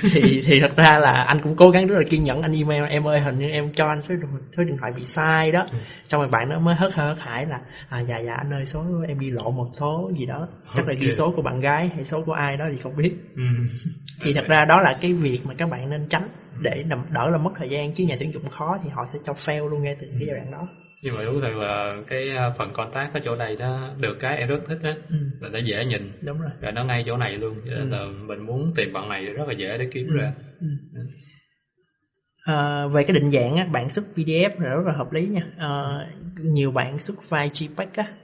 Thì 0.13 0.43
thì 0.47 0.61
thật 0.61 0.77
ra 0.77 0.99
là 0.99 1.13
anh 1.13 1.41
cũng 1.43 1.57
cố 1.57 1.71
gắng 1.71 1.87
rất 1.87 1.95
là 1.99 2.03
kiên 2.11 2.23
nhẫn. 2.23 2.43
Anh 2.43 2.53
email 2.53 2.85
em 2.85 3.09
ơi 3.09 3.21
hình 3.21 3.39
như 3.39 3.51
em 3.51 3.73
cho 3.75 3.89
anh 3.89 4.03
số, 4.03 4.15
số 4.57 4.63
điện 4.65 4.77
thoại 4.81 4.93
bị 4.97 5.05
sai 5.05 5.53
đó. 5.53 5.67
Ừ. 5.73 5.79
xong 6.09 6.21
rồi 6.21 6.31
bạn 6.31 6.49
nó 6.49 6.59
mới 6.59 6.75
hớt 6.75 6.95
hớt 6.95 7.19
hải 7.19 7.47
là 7.47 7.61
à 7.89 8.01
dạ 8.01 8.19
dạ 8.19 8.35
anh 8.35 8.53
ơi 8.53 8.65
số 8.65 8.85
em 9.09 9.19
ghi 9.19 9.31
lộn 9.31 9.57
một 9.57 9.69
số 9.73 10.11
gì 10.19 10.27
đó. 10.27 10.49
Chắc 10.75 10.89
là 10.89 10.95
ghi 10.95 11.11
số 11.11 11.33
của 11.37 11.43
bạn 11.43 11.59
gái 11.59 11.91
hay 11.95 12.05
số 12.05 12.23
của 12.27 12.33
ai 12.33 12.57
đó 12.57 12.65
thì 12.73 12.79
không 12.83 12.97
biết. 12.97 13.13
Ừ. 13.37 13.43
thì 14.23 14.33
thật 14.35 14.45
ra 14.47 14.65
đó 14.65 14.81
là 14.81 14.95
cái 15.01 15.13
việc 15.13 15.41
mà 15.45 15.55
các 15.59 15.69
bạn 15.71 15.91
nên 15.91 16.09
tránh 16.09 16.29
để 16.61 16.85
làm 16.91 17.05
đỡ 17.11 17.31
là 17.31 17.39
mất 17.39 17.51
thời 17.57 17.69
gian. 17.69 17.93
Chứ 17.95 18.05
nhà 18.05 18.15
tuyển 18.19 18.33
dụng 18.33 18.49
khó 18.51 18.79
thì 18.85 18.91
họ 18.95 19.07
sẽ 19.13 19.19
cho 19.27 19.33
fail 19.33 19.69
luôn 19.69 19.83
ngay 19.83 19.97
từ 20.01 20.07
cái 20.11 20.27
giai 20.27 20.37
đoạn 20.37 20.51
đó 20.51 20.69
nhưng 21.03 21.15
mà 21.15 21.25
đúng 21.25 21.41
thật 21.41 21.55
là 21.57 21.95
cái 22.07 22.31
à, 22.31 22.51
phần 22.59 22.73
contact 22.73 23.15
ở 23.15 23.21
chỗ 23.25 23.37
này 23.37 23.57
nó 23.59 23.95
được 24.01 24.17
cái 24.21 24.37
em 24.37 24.49
rất 24.49 24.61
thích 24.69 24.79
á 24.83 24.95
ừ, 25.09 25.17
là 25.41 25.49
nó 25.49 25.59
dễ 25.59 25.85
nhìn. 25.85 26.13
Đúng 26.21 26.41
rồi. 26.41 26.51
Rồi 26.61 26.73
nó 26.73 26.85
ngay 26.85 27.05
chỗ 27.07 27.17
này 27.17 27.37
luôn 27.37 27.61
cho 27.67 27.71
nên 27.75 27.91
Ừ. 27.91 27.97
là 27.97 28.07
mình 28.07 28.41
muốn 28.41 28.71
tìm 28.77 28.93
bạn 28.93 29.09
này 29.09 29.25
rất 29.25 29.45
là 29.49 29.55
dễ 29.55 29.79
để 29.79 29.89
kiếm 29.93 30.07
Ừ, 30.09 30.15
ra. 30.17 30.33
Ừ. 30.61 30.67
Ờ, 32.45 32.89
về 32.89 33.03
cái 33.05 33.15
định 33.21 33.31
dạng 33.33 33.57
á, 33.57 33.65
bạn 33.65 33.89
xuất 33.89 34.05
PDF 34.15 34.51
là 34.59 34.69
rất 34.71 34.83
là 34.87 34.93
hợp 34.93 35.13
lý 35.13 35.27
nha. 35.27 35.41
Ờ, 35.59 36.07
nhiều 36.41 36.71
bạn 36.71 36.99
xuất 36.99 37.17
file 37.29 37.49
JPEG 37.49 37.87
á 37.95 38.15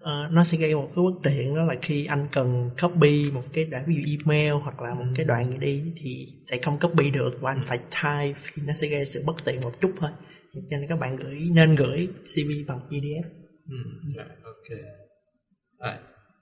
ờ, 0.00 0.28
nó 0.32 0.44
sẽ 0.44 0.58
gây 0.58 0.74
một 0.74 0.90
cái 0.96 1.02
bất 1.04 1.30
tiện 1.30 1.54
đó 1.54 1.62
là 1.64 1.74
khi 1.82 2.04
anh 2.04 2.28
cần 2.32 2.70
copy 2.82 3.30
một 3.30 3.42
cái 3.52 3.64
đoạn 3.64 3.84
ví 3.86 3.94
dụ 3.94 4.16
email 4.18 4.52
hoặc 4.52 4.82
là 4.82 4.94
một 4.94 5.04
cái 5.16 5.26
đoạn 5.26 5.50
gì 5.50 5.58
đi 5.58 5.92
thì 6.02 6.26
sẽ 6.50 6.58
không 6.62 6.78
copy 6.78 7.10
được 7.10 7.30
và 7.40 7.50
anh 7.50 7.62
phải 7.66 7.78
type 7.78 8.40
thì 8.54 8.62
nó 8.66 8.72
sẽ 8.74 8.88
gây 8.88 9.06
sự 9.06 9.22
bất 9.26 9.34
tiện 9.44 9.60
một 9.60 9.80
chút 9.80 9.90
thôi 10.00 10.10
cho 10.54 10.76
nên 10.78 10.88
các 10.88 10.98
bạn 11.00 11.16
gửi 11.16 11.50
nên 11.52 11.74
gửi 11.74 12.08
CV 12.24 12.50
bằng 12.68 12.80
PDF 12.90 13.22
ừ. 13.68 13.76
rồi, 14.16 14.26
ok 14.44 14.78
rồi. 15.80 15.92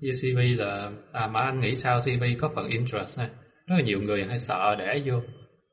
Với 0.01 0.11
CV 0.12 0.59
là 0.61 0.90
à 1.12 1.27
mà 1.27 1.40
anh 1.40 1.61
nghĩ 1.61 1.75
sao 1.75 2.01
CV 2.01 2.25
có 2.40 2.51
phần 2.55 2.68
interest 2.68 3.18
này 3.18 3.29
rất 3.66 3.77
là 3.77 3.83
nhiều 3.83 4.01
người 4.01 4.25
hay 4.25 4.38
sợ 4.38 4.75
để 4.79 5.03
vô 5.07 5.20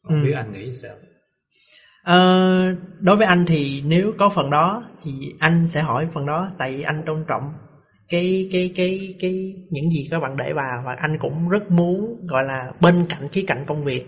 không 0.03 0.21
Ừ. 0.21 0.25
biết 0.25 0.33
anh 0.33 0.53
nghĩ 0.53 0.71
sao 0.71 0.95
Ờ, 2.03 2.75
đối 2.99 3.17
với 3.17 3.27
anh 3.27 3.45
thì 3.47 3.81
nếu 3.85 4.13
có 4.17 4.29
phần 4.29 4.49
đó 4.51 4.83
thì 5.03 5.11
anh 5.39 5.67
sẽ 5.67 5.81
hỏi 5.81 6.07
phần 6.13 6.25
đó 6.25 6.51
tại 6.59 6.75
vì 6.75 6.81
anh 6.81 7.03
tôn 7.05 7.25
trọng 7.27 7.53
cái 8.09 8.49
cái 8.51 8.71
cái 8.75 9.15
cái 9.19 9.53
những 9.69 9.89
gì 9.89 10.07
các 10.11 10.19
bạn 10.19 10.37
để 10.37 10.53
vào 10.55 10.83
và 10.85 10.95
anh 10.97 11.17
cũng 11.19 11.49
rất 11.49 11.71
muốn 11.71 12.27
gọi 12.27 12.43
là 12.43 12.71
bên 12.81 13.05
cạnh 13.09 13.29
khía 13.29 13.43
cạnh 13.47 13.63
công 13.67 13.83
việc 13.83 14.05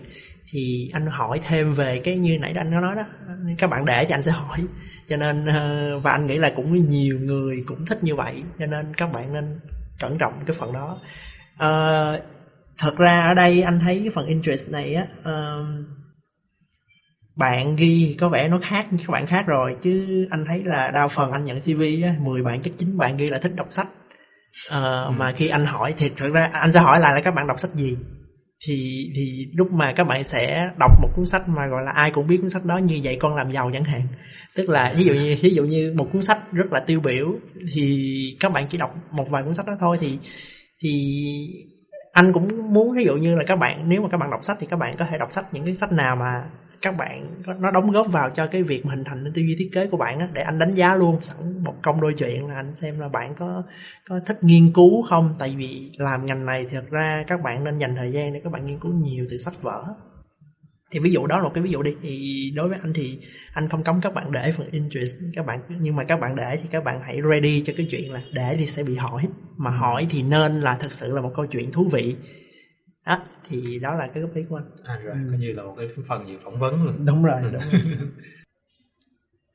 thì 0.52 0.90
anh 0.92 1.06
hỏi 1.06 1.40
thêm 1.48 1.72
về 1.72 1.98
cái 2.04 2.16
như 2.18 2.38
nãy 2.40 2.52
anh 2.56 2.70
có 2.74 2.80
nói 2.80 2.96
đó. 2.96 3.04
Các 3.58 3.70
bạn 3.70 3.84
để 3.84 4.04
thì 4.08 4.14
anh 4.14 4.22
sẽ 4.22 4.30
hỏi. 4.30 4.66
Cho 5.08 5.16
nên 5.16 5.44
ờ, 5.46 5.98
và 6.02 6.10
anh 6.10 6.26
nghĩ 6.26 6.38
là 6.38 6.50
cũng 6.56 6.74
nhiều 6.86 7.18
người 7.20 7.62
cũng 7.66 7.84
thích 7.88 7.98
như 8.02 8.14
vậy 8.14 8.42
cho 8.58 8.66
nên 8.66 8.94
các 8.96 9.06
bạn 9.12 9.32
nên 9.32 9.60
cẩn 10.00 10.18
trọng 10.18 10.32
cái 10.46 10.56
phần 10.58 10.72
đó. 10.72 10.98
Ờ, 11.58 12.20
thật 12.78 12.96
ra 12.96 13.20
ở 13.28 13.34
đây 13.34 13.62
anh 13.62 13.78
thấy 13.80 13.98
cái 14.04 14.10
phần 14.14 14.26
interest 14.26 14.68
này 14.68 14.94
á 14.94 15.06
ờ, 15.22 15.64
bạn 17.36 17.76
ghi 17.76 18.16
có 18.20 18.28
vẻ 18.28 18.48
nó 18.48 18.58
khác 18.62 18.86
với 18.90 18.98
các 19.06 19.12
bạn 19.12 19.26
khác 19.26 19.44
rồi 19.46 19.76
chứ 19.82 20.26
anh 20.30 20.44
thấy 20.48 20.62
là 20.64 20.90
đa 20.94 21.06
phần 21.08 21.32
anh 21.32 21.44
nhận 21.44 21.60
CV 21.60 22.02
á 22.04 22.14
10 22.20 22.42
bạn 22.42 22.62
chắc 22.62 22.70
chín 22.78 22.96
bạn 22.98 23.16
ghi 23.16 23.30
là 23.30 23.38
thích 23.38 23.52
đọc 23.56 23.66
sách. 23.70 23.88
Ờ, 24.70 25.04
Ừ. 25.04 25.12
mà 25.18 25.32
khi 25.32 25.48
anh 25.48 25.64
hỏi 25.66 25.94
thì 25.98 26.08
thực 26.18 26.32
ra 26.32 26.48
anh 26.52 26.72
sẽ 26.72 26.80
hỏi 26.80 27.00
lại 27.00 27.14
là 27.14 27.20
các 27.20 27.34
bạn 27.34 27.46
đọc 27.46 27.60
sách 27.60 27.70
gì 27.74 27.96
thì 28.66 29.10
thì 29.16 29.46
lúc 29.54 29.72
mà 29.72 29.92
các 29.96 30.04
bạn 30.04 30.24
sẽ 30.24 30.70
đọc 30.78 30.90
một 31.02 31.08
cuốn 31.16 31.26
sách 31.26 31.48
mà 31.48 31.66
gọi 31.66 31.82
là 31.84 31.92
ai 31.92 32.10
cũng 32.14 32.26
biết 32.26 32.38
cuốn 32.40 32.50
sách 32.50 32.64
đó, 32.64 32.78
như 32.78 33.00
vậy 33.04 33.16
con 33.20 33.36
làm 33.36 33.52
giàu 33.52 33.70
chẳng 33.72 33.84
hạn. 33.84 34.02
Tức 34.54 34.68
là 34.68 34.94
ví 34.96 35.04
dụ 35.04 35.12
như, 35.14 35.36
ví 35.42 35.50
dụ 35.50 35.64
như 35.64 35.94
một 35.96 36.08
cuốn 36.12 36.22
sách 36.22 36.52
rất 36.52 36.72
là 36.72 36.80
tiêu 36.80 37.00
biểu, 37.00 37.32
thì 37.74 38.36
các 38.40 38.52
bạn 38.52 38.66
chỉ 38.68 38.78
đọc 38.78 38.94
một 39.10 39.26
vài 39.30 39.42
cuốn 39.42 39.54
sách 39.54 39.66
đó 39.66 39.72
thôi. 39.80 39.98
Thì 40.00 40.18
thì 40.82 40.92
anh 42.12 42.32
cũng 42.32 42.72
muốn, 42.74 42.96
ví 42.96 43.04
dụ 43.04 43.14
như 43.14 43.36
là 43.36 43.44
các 43.46 43.56
bạn, 43.56 43.88
nếu 43.88 44.02
mà 44.02 44.08
các 44.12 44.18
bạn 44.18 44.30
đọc 44.30 44.44
sách 44.44 44.56
thì 44.60 44.66
các 44.70 44.76
bạn 44.76 44.96
có 44.98 45.04
thể 45.10 45.18
đọc 45.18 45.32
sách 45.32 45.54
những 45.54 45.64
cái 45.64 45.74
sách 45.74 45.92
nào 45.92 46.16
mà 46.16 46.44
các 46.82 46.96
bạn 46.96 47.42
nó 47.58 47.70
đóng 47.70 47.90
góp 47.90 48.06
vào 48.12 48.30
cho 48.30 48.46
cái 48.46 48.62
việc 48.62 48.86
mà 48.86 48.94
hình 48.94 49.04
thành 49.04 49.32
tư 49.34 49.42
duy 49.42 49.56
thiết 49.58 49.70
kế 49.72 49.86
của 49.86 49.96
bạn 49.96 50.18
á, 50.18 50.28
để 50.32 50.42
anh 50.42 50.58
đánh 50.58 50.74
giá 50.74 50.96
luôn 50.96 51.22
sẵn 51.22 51.64
một 51.64 51.74
công 51.82 52.00
đôi 52.00 52.14
chuyện 52.18 52.46
là 52.46 52.54
anh 52.54 52.74
xem 52.74 53.00
là 53.00 53.08
bạn 53.08 53.34
có 53.38 53.62
có 54.08 54.20
thích 54.26 54.44
nghiên 54.44 54.72
cứu 54.72 55.02
không? 55.02 55.34
Tại 55.38 55.54
vì 55.58 55.90
làm 55.98 56.26
ngành 56.26 56.46
này 56.46 56.66
thì 56.70 56.70
thật 56.72 56.90
ra 56.90 57.24
các 57.26 57.42
bạn 57.42 57.64
nên 57.64 57.78
dành 57.78 57.94
thời 57.96 58.12
gian 58.12 58.32
để 58.32 58.40
các 58.44 58.52
bạn 58.52 58.66
nghiên 58.66 58.78
cứu 58.78 58.92
nhiều 58.92 59.26
từ 59.30 59.38
sách 59.38 59.62
vở. 59.62 59.84
Thì 60.90 60.98
ví 60.98 61.10
dụ 61.10 61.26
đó 61.26 61.36
là 61.36 61.42
một 61.42 61.50
cái 61.54 61.64
ví 61.64 61.70
dụ 61.70 61.82
đi. 61.82 61.96
Thì 62.02 62.52
đối 62.56 62.68
với 62.68 62.78
anh 62.82 62.92
thì 62.92 63.18
anh 63.52 63.68
không 63.68 63.84
cấm 63.84 64.00
các 64.00 64.14
bạn 64.14 64.32
để 64.32 64.52
phần 64.52 64.70
interest 64.70 65.14
các 65.34 65.46
bạn, 65.46 65.60
nhưng 65.80 65.96
mà 65.96 66.04
các 66.04 66.20
bạn 66.20 66.36
để 66.36 66.58
thì 66.62 66.68
các 66.70 66.84
bạn 66.84 67.00
hãy 67.02 67.18
ready 67.30 67.62
cho 67.66 67.72
cái 67.76 67.86
chuyện 67.90 68.12
là 68.12 68.22
để 68.32 68.56
thì 68.58 68.66
sẽ 68.66 68.82
bị 68.82 68.96
hỏi. 68.96 69.28
Mà 69.56 69.70
hỏi 69.70 70.06
thì 70.10 70.22
nên 70.22 70.60
là 70.60 70.76
thực 70.80 70.92
sự 70.92 71.14
là 71.14 71.20
một 71.20 71.32
câu 71.36 71.46
chuyện 71.46 71.72
thú 71.72 71.88
vị 71.92 72.16
đó 73.10 73.24
thì 73.48 73.78
đó 73.78 73.94
là 73.94 74.08
cái 74.14 74.22
góp 74.22 74.34
ý 74.34 74.42
của 74.48 74.56
anh 74.56 74.70
à 74.84 74.96
rồi 75.04 75.14
ừ. 75.14 75.30
coi 75.30 75.38
như 75.38 75.52
là 75.52 75.62
một 75.62 75.74
cái 75.78 75.88
phần 76.08 76.26
gì 76.26 76.38
phỏng 76.44 76.58
vấn 76.58 76.84
luôn 76.84 77.06
đúng 77.06 77.22
rồi 77.22 77.40
đúng 77.42 77.52
rồi 77.52 77.82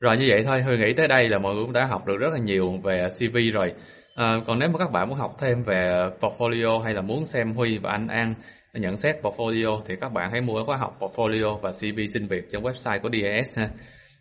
rồi 0.00 0.16
như 0.18 0.26
vậy 0.28 0.42
thôi 0.44 0.62
Huy 0.62 0.78
nghĩ 0.78 0.92
tới 0.92 1.08
đây 1.08 1.28
là 1.28 1.38
mọi 1.38 1.54
người 1.54 1.64
cũng 1.64 1.72
đã 1.72 1.86
học 1.86 2.06
được 2.06 2.16
rất 2.18 2.32
là 2.32 2.38
nhiều 2.38 2.78
về 2.82 3.06
CV 3.18 3.36
rồi 3.52 3.74
à, 4.14 4.34
còn 4.46 4.58
nếu 4.58 4.68
mà 4.68 4.78
các 4.78 4.92
bạn 4.92 5.08
muốn 5.08 5.18
học 5.18 5.36
thêm 5.40 5.62
về 5.62 6.10
portfolio 6.20 6.78
hay 6.78 6.94
là 6.94 7.00
muốn 7.00 7.26
xem 7.26 7.52
Huy 7.52 7.78
và 7.78 7.90
anh 7.90 8.08
An 8.08 8.34
nhận 8.74 8.96
xét 8.96 9.16
portfolio 9.22 9.80
thì 9.86 9.96
các 10.00 10.12
bạn 10.12 10.30
hãy 10.30 10.40
mua 10.40 10.64
khóa 10.64 10.76
học 10.76 10.96
portfolio 11.00 11.58
và 11.58 11.70
CV 11.70 12.00
xin 12.14 12.26
việc 12.26 12.44
trên 12.52 12.62
website 12.62 13.00
của 13.00 13.08
DAS 13.12 13.58
ha. 13.58 13.68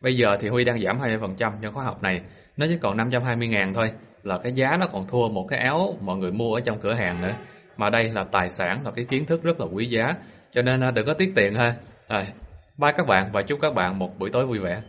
Bây 0.02 0.15
giờ 0.15 0.28
thì 0.39 0.50
Huy 0.50 0.63
đang 0.63 0.82
giảm 0.82 1.00
20% 1.00 1.52
cho 1.62 1.71
khóa 1.71 1.84
học 1.84 2.04
này, 2.04 2.21
nó 2.58 2.65
chỉ 2.69 2.78
còn 2.82 2.98
520 2.98 3.48
ngàn 3.48 3.74
thôi, 3.74 3.91
là 4.24 4.39
cái 4.43 4.52
giá 4.54 4.78
nó 4.80 4.88
còn 4.88 5.08
thua 5.08 5.30
một 5.30 5.48
cái 5.50 5.60
áo 5.60 5.98
mọi 6.02 6.17
người 6.17 6.32
mua 6.32 6.54
ở 6.54 6.62
trong 6.62 6.80
cửa 6.82 6.93
hàng 6.93 7.21
nữa. 7.21 7.34
Mà 7.77 7.89
đây 7.89 8.03
là 8.03 8.23
tài 8.31 8.49
sản, 8.49 8.85
là 8.85 8.91
cái 8.95 9.05
kiến 9.05 9.25
thức 9.25 9.43
rất 9.43 9.59
là 9.59 9.65
quý 9.65 9.85
giá, 9.85 10.15
cho 10.51 10.61
nên 10.61 10.83
à, 10.83 10.91
đừng 10.91 11.05
có 11.05 11.13
tiết 11.13 11.31
tiền 11.35 11.55
ha. 11.55 11.75
À, 12.07 12.25
bye 12.77 12.91
các 12.97 13.07
bạn 13.07 13.29
và 13.33 13.41
chúc 13.41 13.59
các 13.61 13.73
bạn 13.73 13.99
một 13.99 14.19
buổi 14.19 14.29
tối 14.29 14.45
vui 14.45 14.59
vẻ. 14.59 14.81